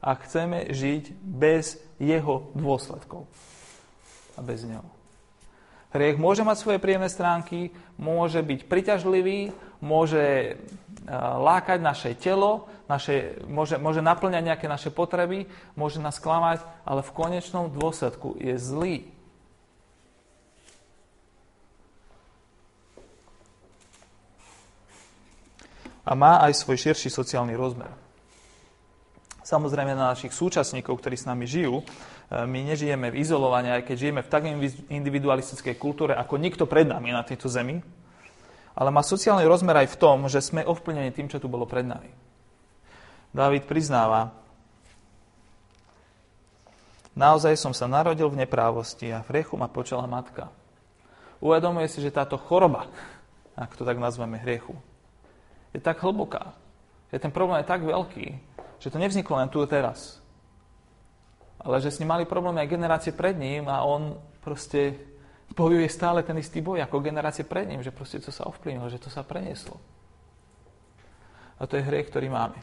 A 0.00 0.16
chceme 0.20 0.72
žiť 0.72 1.16
bez 1.20 1.80
jeho 1.96 2.52
dôsledkov. 2.52 3.28
A 4.36 4.40
bez 4.44 4.64
neho. 4.64 4.84
Hriech 5.92 6.20
môže 6.20 6.44
mať 6.44 6.60
svoje 6.60 6.78
príjemné 6.82 7.08
stránky, 7.08 7.72
môže 7.96 8.40
byť 8.44 8.68
priťažlivý, 8.68 9.54
môže 9.80 10.56
lákať 11.14 11.78
naše 11.78 12.18
telo, 12.18 12.66
naše, 12.90 13.38
môže, 13.46 13.78
môže 13.78 14.02
naplňať 14.02 14.42
nejaké 14.42 14.66
naše 14.66 14.90
potreby, 14.90 15.46
môže 15.78 16.02
nás 16.02 16.18
klamať, 16.18 16.66
ale 16.82 17.06
v 17.06 17.14
konečnom 17.14 17.70
dôsledku 17.70 18.34
je 18.42 18.58
zlý. 18.58 18.96
A 26.06 26.14
má 26.14 26.38
aj 26.46 26.62
svoj 26.62 26.78
širší 26.78 27.10
sociálny 27.10 27.58
rozmer. 27.58 27.90
Samozrejme 29.42 29.94
na 29.94 30.10
našich 30.10 30.34
súčasníkov, 30.34 30.98
ktorí 31.02 31.14
s 31.18 31.26
nami 31.26 31.46
žijú, 31.46 31.82
e, 31.82 31.84
my 32.46 32.66
nežijeme 32.66 33.14
v 33.14 33.22
izolovaní, 33.22 33.70
aj 33.70 33.86
keď 33.86 33.96
žijeme 33.98 34.22
v 34.22 34.30
tak 34.30 34.42
individualistickej 34.90 35.74
kultúre, 35.78 36.18
ako 36.18 36.34
nikto 36.38 36.66
pred 36.66 36.86
nami 36.86 37.14
na 37.14 37.22
tejto 37.22 37.46
zemi, 37.46 37.78
ale 38.76 38.92
má 38.92 39.00
sociálny 39.00 39.48
rozmer 39.48 39.72
aj 39.80 39.96
v 39.96 40.00
tom, 40.00 40.28
že 40.28 40.44
sme 40.44 40.60
ovplnení 40.60 41.08
tým, 41.08 41.32
čo 41.32 41.40
tu 41.40 41.48
bolo 41.48 41.64
pred 41.64 41.88
nami. 41.88 42.12
Dávid 43.32 43.64
priznáva, 43.64 44.36
naozaj 47.16 47.56
som 47.56 47.72
sa 47.72 47.88
narodil 47.88 48.28
v 48.28 48.44
neprávosti 48.44 49.08
a 49.08 49.24
v 49.24 49.32
hriechu 49.32 49.56
ma 49.56 49.72
počala 49.72 50.04
matka. 50.04 50.52
Uvedomuje 51.40 51.88
si, 51.88 52.04
že 52.04 52.12
táto 52.12 52.36
choroba, 52.36 52.84
ak 53.56 53.72
to 53.80 53.88
tak 53.88 53.96
nazveme 53.96 54.36
hriechu, 54.36 54.76
je 55.72 55.80
tak 55.80 56.00
hlboká, 56.04 56.52
že 57.08 57.20
ten 57.20 57.32
problém 57.32 57.64
je 57.64 57.72
tak 57.72 57.80
veľký, 57.80 58.26
že 58.76 58.92
to 58.92 59.00
nevzniklo 59.00 59.40
len 59.40 59.48
tu 59.48 59.64
teraz. 59.64 60.20
Ale 61.60 61.80
že 61.80 61.88
s 61.88 61.98
ním 62.00 62.12
mali 62.12 62.28
problémy 62.28 62.60
aj 62.60 62.72
generácie 62.72 63.12
pred 63.16 63.36
ním 63.36 63.68
a 63.72 63.84
on 63.84 64.20
proste 64.44 65.15
bojuje 65.56 65.88
stále 65.88 66.20
ten 66.20 66.36
istý 66.36 66.60
boj 66.60 66.84
ako 66.84 67.00
generácie 67.00 67.48
pred 67.48 67.64
ním, 67.64 67.80
že 67.80 67.90
proste 67.90 68.20
to 68.20 68.28
sa 68.28 68.44
ovplyvnilo, 68.44 68.92
že 68.92 69.00
to 69.00 69.08
sa 69.08 69.24
prenieslo. 69.24 69.80
A 71.56 71.64
to 71.64 71.80
je 71.80 71.86
hriech, 71.88 72.12
ktorý 72.12 72.28
máme. 72.28 72.60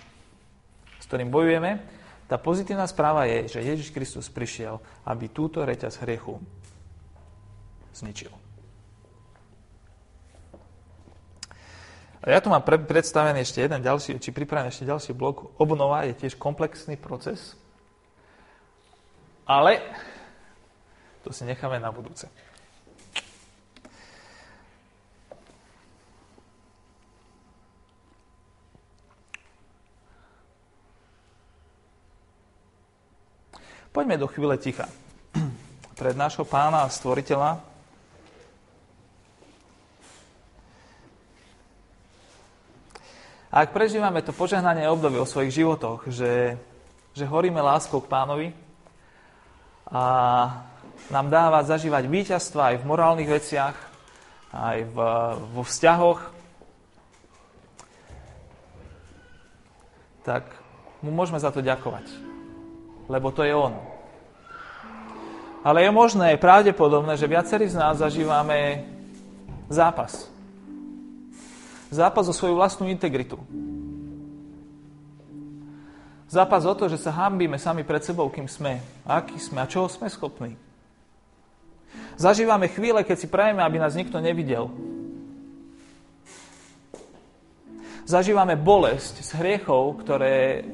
S 1.01 1.09
ktorým 1.09 1.33
bojujeme. 1.33 1.81
Tá 2.29 2.37
pozitívna 2.37 2.85
správa 2.85 3.25
je, 3.25 3.49
že 3.49 3.65
Ježiš 3.65 3.89
Kristus 3.89 4.29
prišiel, 4.29 4.77
aby 5.03 5.27
túto 5.33 5.65
reťaz 5.65 6.05
hriechu 6.05 6.37
zničil. 7.97 8.29
A 12.23 12.31
ja 12.31 12.39
tu 12.39 12.47
mám 12.47 12.63
pre, 12.63 12.79
predstavený 12.79 13.43
ešte 13.43 13.59
jeden 13.59 13.83
ďalší, 13.83 14.15
či 14.21 14.31
pripravený 14.31 14.71
ešte 14.71 14.87
ďalší 14.87 15.11
blok. 15.11 15.59
Obnova 15.59 16.07
je 16.07 16.15
tiež 16.15 16.39
komplexný 16.39 16.95
proces, 16.95 17.59
ale 19.43 19.83
to 21.27 21.35
si 21.35 21.43
necháme 21.43 21.83
na 21.83 21.91
budúce. 21.91 22.31
Poďme 33.93 34.17
do 34.17 34.25
chvíle 34.25 34.57
ticha. 34.57 34.89
Pred 36.01 36.17
nášho 36.17 36.41
pána 36.49 36.81
a 36.81 36.89
stvoriteľa 36.89 37.61
ak 43.53 43.69
prežívame 43.69 44.25
to 44.25 44.33
požehnanie 44.33 44.89
obdobie 44.89 45.21
o 45.21 45.29
svojich 45.29 45.61
životoch, 45.61 46.09
že, 46.09 46.57
že 47.13 47.29
horíme 47.29 47.61
láskou 47.61 48.01
k 48.01 48.09
pánovi 48.09 48.49
a 49.93 50.03
nám 51.13 51.29
dáva 51.29 51.61
zažívať 51.61 52.09
víťazstva 52.09 52.73
aj 52.73 52.75
v 52.81 52.87
morálnych 52.89 53.29
veciach, 53.29 53.77
aj 54.49 54.89
v, 54.89 54.97
vo 55.53 55.61
vzťahoch, 55.61 56.33
tak 60.25 60.49
mu 61.05 61.13
môžeme 61.13 61.37
za 61.37 61.53
to 61.53 61.61
ďakovať. 61.61 62.32
Lebo 63.10 63.32
to 63.32 63.43
je 63.43 63.56
on. 63.56 63.76
Ale 65.64 65.84
je 65.84 65.91
možné, 65.91 66.36
je 66.36 66.43
pravdepodobné, 66.43 67.16
že 67.16 67.28
viacerí 67.28 67.72
z 67.72 67.80
nás 67.80 68.04
zažívame 68.04 68.84
zápas 69.72 70.34
Zápas 71.93 72.26
o 72.26 72.34
svoju 72.34 72.58
vlastnú 72.58 72.89
integritu. 72.89 73.38
Zápas 76.26 76.66
o 76.66 76.74
to, 76.74 76.89
že 76.89 76.97
sa 76.97 77.14
hambíme 77.14 77.62
sami 77.62 77.86
pred 77.86 78.01
sebou, 78.01 78.26
kým 78.34 78.49
sme, 78.49 78.82
aký 79.06 79.38
sme 79.38 79.62
a 79.62 79.70
čoho 79.70 79.86
sme 79.86 80.10
schopní. 80.10 80.58
Zažívame 82.18 82.66
chvíle, 82.74 83.06
keď 83.06 83.18
si 83.22 83.30
prajeme, 83.30 83.62
aby 83.62 83.78
nás 83.78 83.93
nikto 83.93 84.18
nevidel. 84.18 84.74
Zažívame 88.10 88.58
bolesť 88.58 89.22
z 89.22 89.30
hriechov, 89.38 90.01
ktoré 90.01 90.66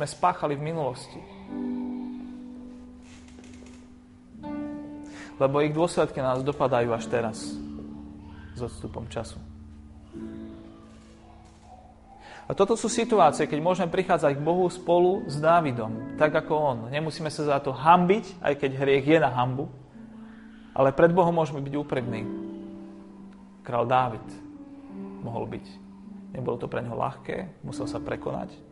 sme 0.00 0.08
spáchali 0.08 0.56
v 0.56 0.64
minulosti. 0.64 1.20
Lebo 5.36 5.60
ich 5.60 5.76
dôsledky 5.76 6.24
nás 6.24 6.40
dopadajú 6.40 6.96
až 6.96 7.04
teraz, 7.04 7.52
s 8.56 8.60
odstupom 8.64 9.04
času. 9.12 9.36
A 12.48 12.56
toto 12.56 12.80
sú 12.80 12.88
situácie, 12.88 13.44
keď 13.44 13.60
môžeme 13.60 13.92
prichádzať 13.92 14.40
k 14.40 14.42
Bohu 14.42 14.64
spolu 14.72 15.28
s 15.28 15.36
Dávidom, 15.36 16.16
tak 16.16 16.32
ako 16.32 16.52
on. 16.56 16.78
Nemusíme 16.88 17.28
sa 17.28 17.44
za 17.44 17.58
to 17.60 17.76
hambiť, 17.76 18.40
aj 18.40 18.56
keď 18.56 18.80
hriech 18.80 19.04
je 19.04 19.18
na 19.20 19.28
hambu, 19.28 19.68
ale 20.72 20.96
pred 20.96 21.12
Bohom 21.12 21.36
môžeme 21.36 21.60
byť 21.60 21.74
úprední. 21.76 22.24
Král 23.68 23.84
Dávid 23.84 24.24
mohol 25.20 25.44
byť. 25.44 25.66
Nebolo 26.40 26.56
to 26.56 26.72
pre 26.72 26.80
neho 26.80 26.96
ľahké, 26.96 27.60
musel 27.60 27.84
sa 27.84 28.00
prekonať, 28.00 28.69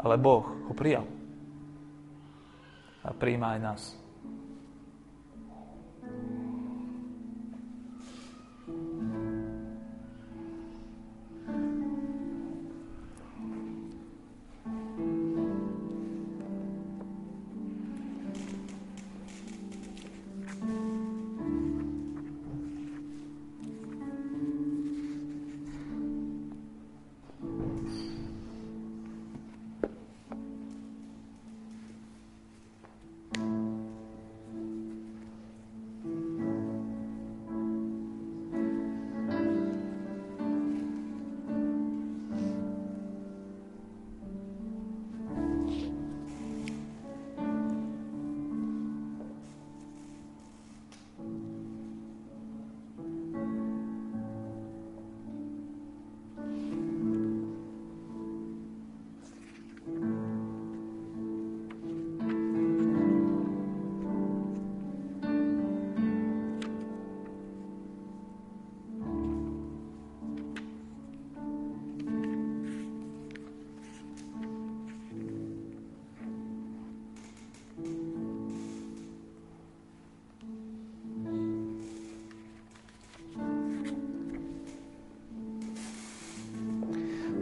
ale 0.00 0.16
Boh 0.16 0.44
ho 0.68 0.72
prijal. 0.72 1.04
A 3.04 3.12
príjma 3.16 3.56
aj 3.56 3.60
nás. 3.60 3.82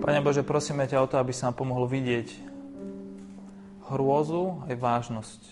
Pane 0.08 0.24
Bože, 0.24 0.40
prosíme 0.40 0.88
ťa 0.88 1.04
o 1.04 1.10
to, 1.12 1.20
aby 1.20 1.36
sa 1.36 1.52
nám 1.52 1.60
pomohlo 1.60 1.84
vidieť 1.84 2.32
hrôzu 3.92 4.64
aj 4.64 4.80
vážnosť 4.80 5.42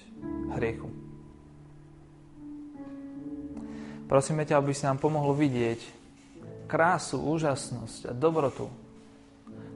hriechu. 0.57 0.89
Prosíme 4.09 4.49
ťa, 4.49 4.57
aby 4.57 4.73
si 4.73 4.89
nám 4.89 4.97
pomohlo 4.97 5.37
vidieť 5.37 5.77
krásu, 6.73 7.21
úžasnosť 7.21 8.09
a 8.09 8.13
dobrotu 8.17 8.73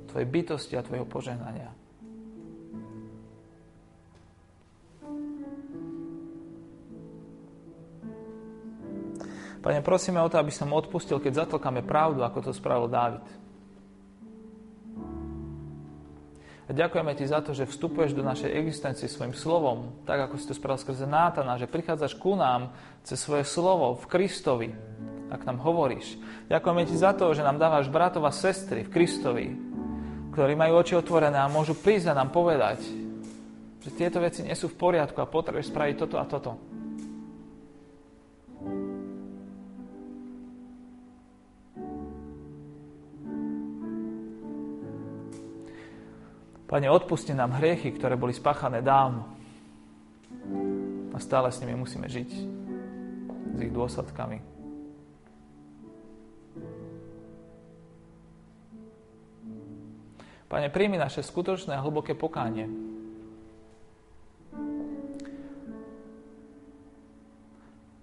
Tvojej 0.09 0.25
bytosti 0.25 0.73
a 0.81 0.81
Tvojho 0.81 1.05
požehnania. 1.05 1.77
Pane, 9.61 9.85
prosíme 9.85 10.25
o 10.25 10.31
to, 10.33 10.41
aby 10.41 10.49
som 10.49 10.73
odpustil, 10.73 11.21
keď 11.21 11.45
zatlkáme 11.45 11.85
pravdu, 11.85 12.25
ako 12.25 12.49
to 12.49 12.57
spravil 12.57 12.89
Dávid. 12.89 13.50
A 16.71 16.77
ďakujeme 16.87 17.19
Ti 17.19 17.27
za 17.27 17.43
to, 17.43 17.51
že 17.51 17.67
vstupuješ 17.67 18.15
do 18.15 18.23
našej 18.23 18.55
existencie 18.55 19.11
svojim 19.11 19.35
slovom, 19.35 19.91
tak 20.07 20.31
ako 20.31 20.39
si 20.39 20.47
to 20.47 20.55
spravil 20.55 20.79
skrze 20.79 21.03
Nátana, 21.03 21.59
že 21.59 21.67
prichádzaš 21.67 22.15
ku 22.15 22.39
nám 22.39 22.71
cez 23.03 23.19
svoje 23.19 23.43
slovo 23.43 23.99
v 23.99 24.07
Kristovi, 24.07 24.71
ak 25.35 25.43
nám 25.51 25.59
hovoríš. 25.67 26.15
Ďakujeme 26.47 26.87
Ti 26.87 26.95
za 26.95 27.11
to, 27.19 27.35
že 27.35 27.43
nám 27.43 27.59
dávaš 27.59 27.91
bratov 27.91 28.23
a 28.23 28.31
sestry 28.31 28.87
v 28.87 28.93
Kristovi, 28.95 29.51
ktorí 30.31 30.55
majú 30.55 30.79
oči 30.79 30.95
otvorené 30.95 31.43
a 31.43 31.51
môžu 31.51 31.75
prísť 31.75 32.15
a 32.15 32.19
nám 32.23 32.31
povedať, 32.31 32.79
že 33.83 33.91
tieto 33.91 34.23
veci 34.23 34.47
nie 34.47 34.55
sú 34.55 34.71
v 34.71 34.79
poriadku 34.79 35.19
a 35.19 35.27
potrebuješ 35.27 35.75
spraviť 35.75 35.95
toto 35.99 36.23
a 36.23 36.25
toto. 36.31 36.55
Pane, 46.71 46.87
odpusti 46.87 47.35
nám 47.35 47.59
hriechy, 47.59 47.91
ktoré 47.91 48.15
boli 48.15 48.31
spáchané 48.31 48.79
dávno. 48.79 49.27
A 51.11 51.19
stále 51.19 51.51
s 51.51 51.59
nimi 51.59 51.75
musíme 51.75 52.07
žiť. 52.07 52.31
S 53.51 53.59
ich 53.59 53.75
dôsledkami. 53.75 54.39
Pane, 60.47 60.71
príjmi 60.71 60.95
naše 60.95 61.27
skutočné 61.27 61.75
a 61.75 61.83
hlboké 61.83 62.15
pokánie. 62.15 62.71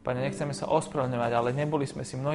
Pane, 0.04 0.20
nechceme 0.20 0.52
sa 0.52 0.68
ospravedlňovať, 0.68 1.32
ale 1.32 1.56
neboli 1.56 1.88
sme 1.88 2.04
si 2.04 2.20
v 2.20 2.28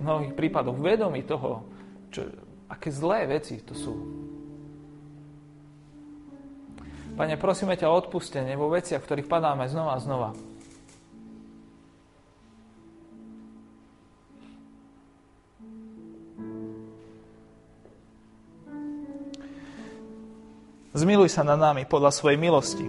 mnohých 0.00 0.32
prípadoch 0.32 0.80
vedomi 0.80 1.28
toho, 1.28 1.68
čo, 2.08 2.24
aké 2.72 2.88
zlé 2.88 3.28
veci 3.28 3.60
to 3.60 3.76
sú. 3.76 4.23
Pane, 7.14 7.38
prosíme 7.38 7.78
ťa 7.78 7.94
o 7.94 7.98
odpustenie 8.02 8.58
vo 8.58 8.66
veciach, 8.74 8.98
v 8.98 9.06
ktorých 9.06 9.30
padáme 9.30 9.70
znova 9.70 9.94
a 9.94 10.02
znova. 10.02 10.30
Zmiluj 20.94 21.30
sa 21.30 21.46
nad 21.46 21.58
nami 21.58 21.86
podľa 21.86 22.10
svojej 22.10 22.38
milosti. 22.38 22.86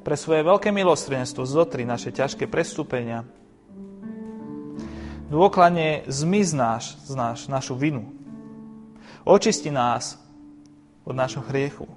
Pre 0.00 0.16
svoje 0.16 0.44
veľké 0.44 0.72
milostrenstvo 0.72 1.44
zotri 1.44 1.84
naše 1.84 2.08
ťažké 2.08 2.48
prestúpenia. 2.48 3.24
Dôkladne 5.28 6.08
zmiznáš 6.08 6.96
z 7.04 7.12
náš, 7.16 7.48
našu 7.52 7.76
vinu. 7.76 8.12
Očisti 9.28 9.68
nás 9.68 10.16
od 11.04 11.16
nášho 11.16 11.44
hriechu. 11.48 11.88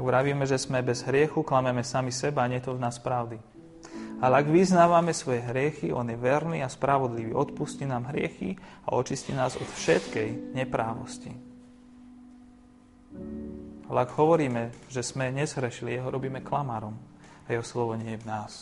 Ak 0.00 0.08
vravíme, 0.08 0.48
že 0.48 0.56
sme 0.56 0.80
bez 0.80 1.04
hriechu, 1.04 1.44
klameme 1.44 1.84
sami 1.84 2.08
seba 2.08 2.40
a 2.40 2.48
nie 2.48 2.56
to 2.64 2.72
v 2.72 2.80
nás 2.80 2.96
pravdy. 2.96 3.36
Ale 4.24 4.40
ak 4.40 4.48
vyznávame 4.48 5.12
svoje 5.12 5.44
hriechy, 5.44 5.92
On 5.92 6.08
je 6.08 6.16
verný 6.16 6.64
a 6.64 6.72
spravodlivý. 6.72 7.36
Odpustí 7.36 7.84
nám 7.84 8.08
hriechy 8.08 8.56
a 8.88 8.96
očistí 8.96 9.36
nás 9.36 9.60
od 9.60 9.68
všetkej 9.68 10.56
neprávosti. 10.56 11.36
Ale 13.92 13.98
ak 14.00 14.16
hovoríme, 14.16 14.72
že 14.88 15.04
sme 15.04 15.28
neshrešili, 15.36 16.00
Jeho 16.00 16.08
robíme 16.08 16.40
klamárom 16.40 16.96
a 17.44 17.52
Jeho 17.52 17.60
slovo 17.60 17.92
nie 17.92 18.16
je 18.16 18.22
v 18.24 18.28
nás. 18.28 18.52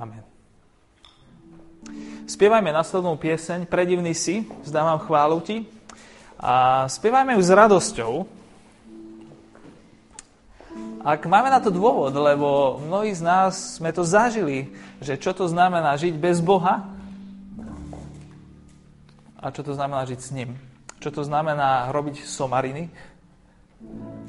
Amen. 0.00 0.24
Spievajme 2.24 2.72
naslednú 2.72 3.20
pieseň 3.20 3.68
Predivný 3.68 4.16
si, 4.16 4.48
vzdávam 4.64 4.96
chválu 4.96 5.44
Ti. 5.44 5.81
A 6.42 6.90
spievajme 6.90 7.38
ju 7.38 7.42
s 7.46 7.54
radosťou. 7.54 8.12
Ak 11.06 11.22
máme 11.30 11.46
na 11.46 11.62
to 11.62 11.70
dôvod, 11.70 12.10
lebo 12.10 12.82
mnohí 12.82 13.14
z 13.14 13.22
nás 13.22 13.78
sme 13.78 13.94
to 13.94 14.02
zažili, 14.02 14.74
že 14.98 15.14
čo 15.22 15.30
to 15.30 15.46
znamená 15.46 15.94
žiť 15.94 16.18
bez 16.18 16.42
Boha 16.42 16.82
a 19.38 19.46
čo 19.54 19.62
to 19.62 19.78
znamená 19.78 20.02
žiť 20.02 20.18
s 20.18 20.34
ním. 20.34 20.58
Čo 20.98 21.14
to 21.14 21.22
znamená 21.22 21.94
robiť 21.94 22.26
somariny 22.26 22.90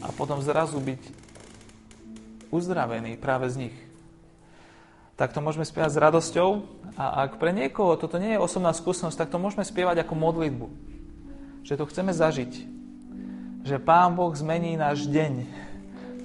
a 0.06 0.14
potom 0.14 0.38
zrazu 0.46 0.78
byť 0.78 1.02
uzdravený 2.54 3.18
práve 3.18 3.50
z 3.50 3.70
nich. 3.70 3.78
Tak 5.18 5.34
to 5.34 5.42
môžeme 5.42 5.66
spievať 5.66 5.98
s 5.98 6.02
radosťou 6.02 6.50
a 6.94 7.26
ak 7.26 7.42
pre 7.42 7.50
niekoho 7.54 7.98
toto 7.98 8.22
nie 8.22 8.38
je 8.38 8.42
osobná 8.42 8.70
skúsenosť, 8.70 9.18
tak 9.18 9.34
to 9.34 9.42
môžeme 9.42 9.66
spievať 9.66 10.06
ako 10.06 10.14
modlitbu 10.14 10.93
že 11.64 11.80
to 11.80 11.88
chceme 11.88 12.12
zažiť. 12.12 12.54
Že 13.64 13.80
Pán 13.80 14.14
Boh 14.20 14.36
zmení 14.36 14.76
náš 14.76 15.08
deň 15.08 15.34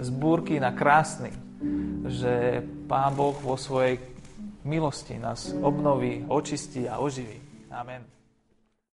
z 0.02 0.08
búrky 0.10 0.58
na 0.58 0.74
krásny. 0.74 1.30
Že 2.04 2.66
Pán 2.90 3.14
Boh 3.14 3.38
vo 3.38 3.54
svojej 3.54 4.02
milosti 4.66 5.16
nás 5.16 5.54
obnoví, 5.62 6.26
očistí 6.26 6.90
a 6.90 6.98
oživí. 6.98 7.38
Amen. 7.70 8.17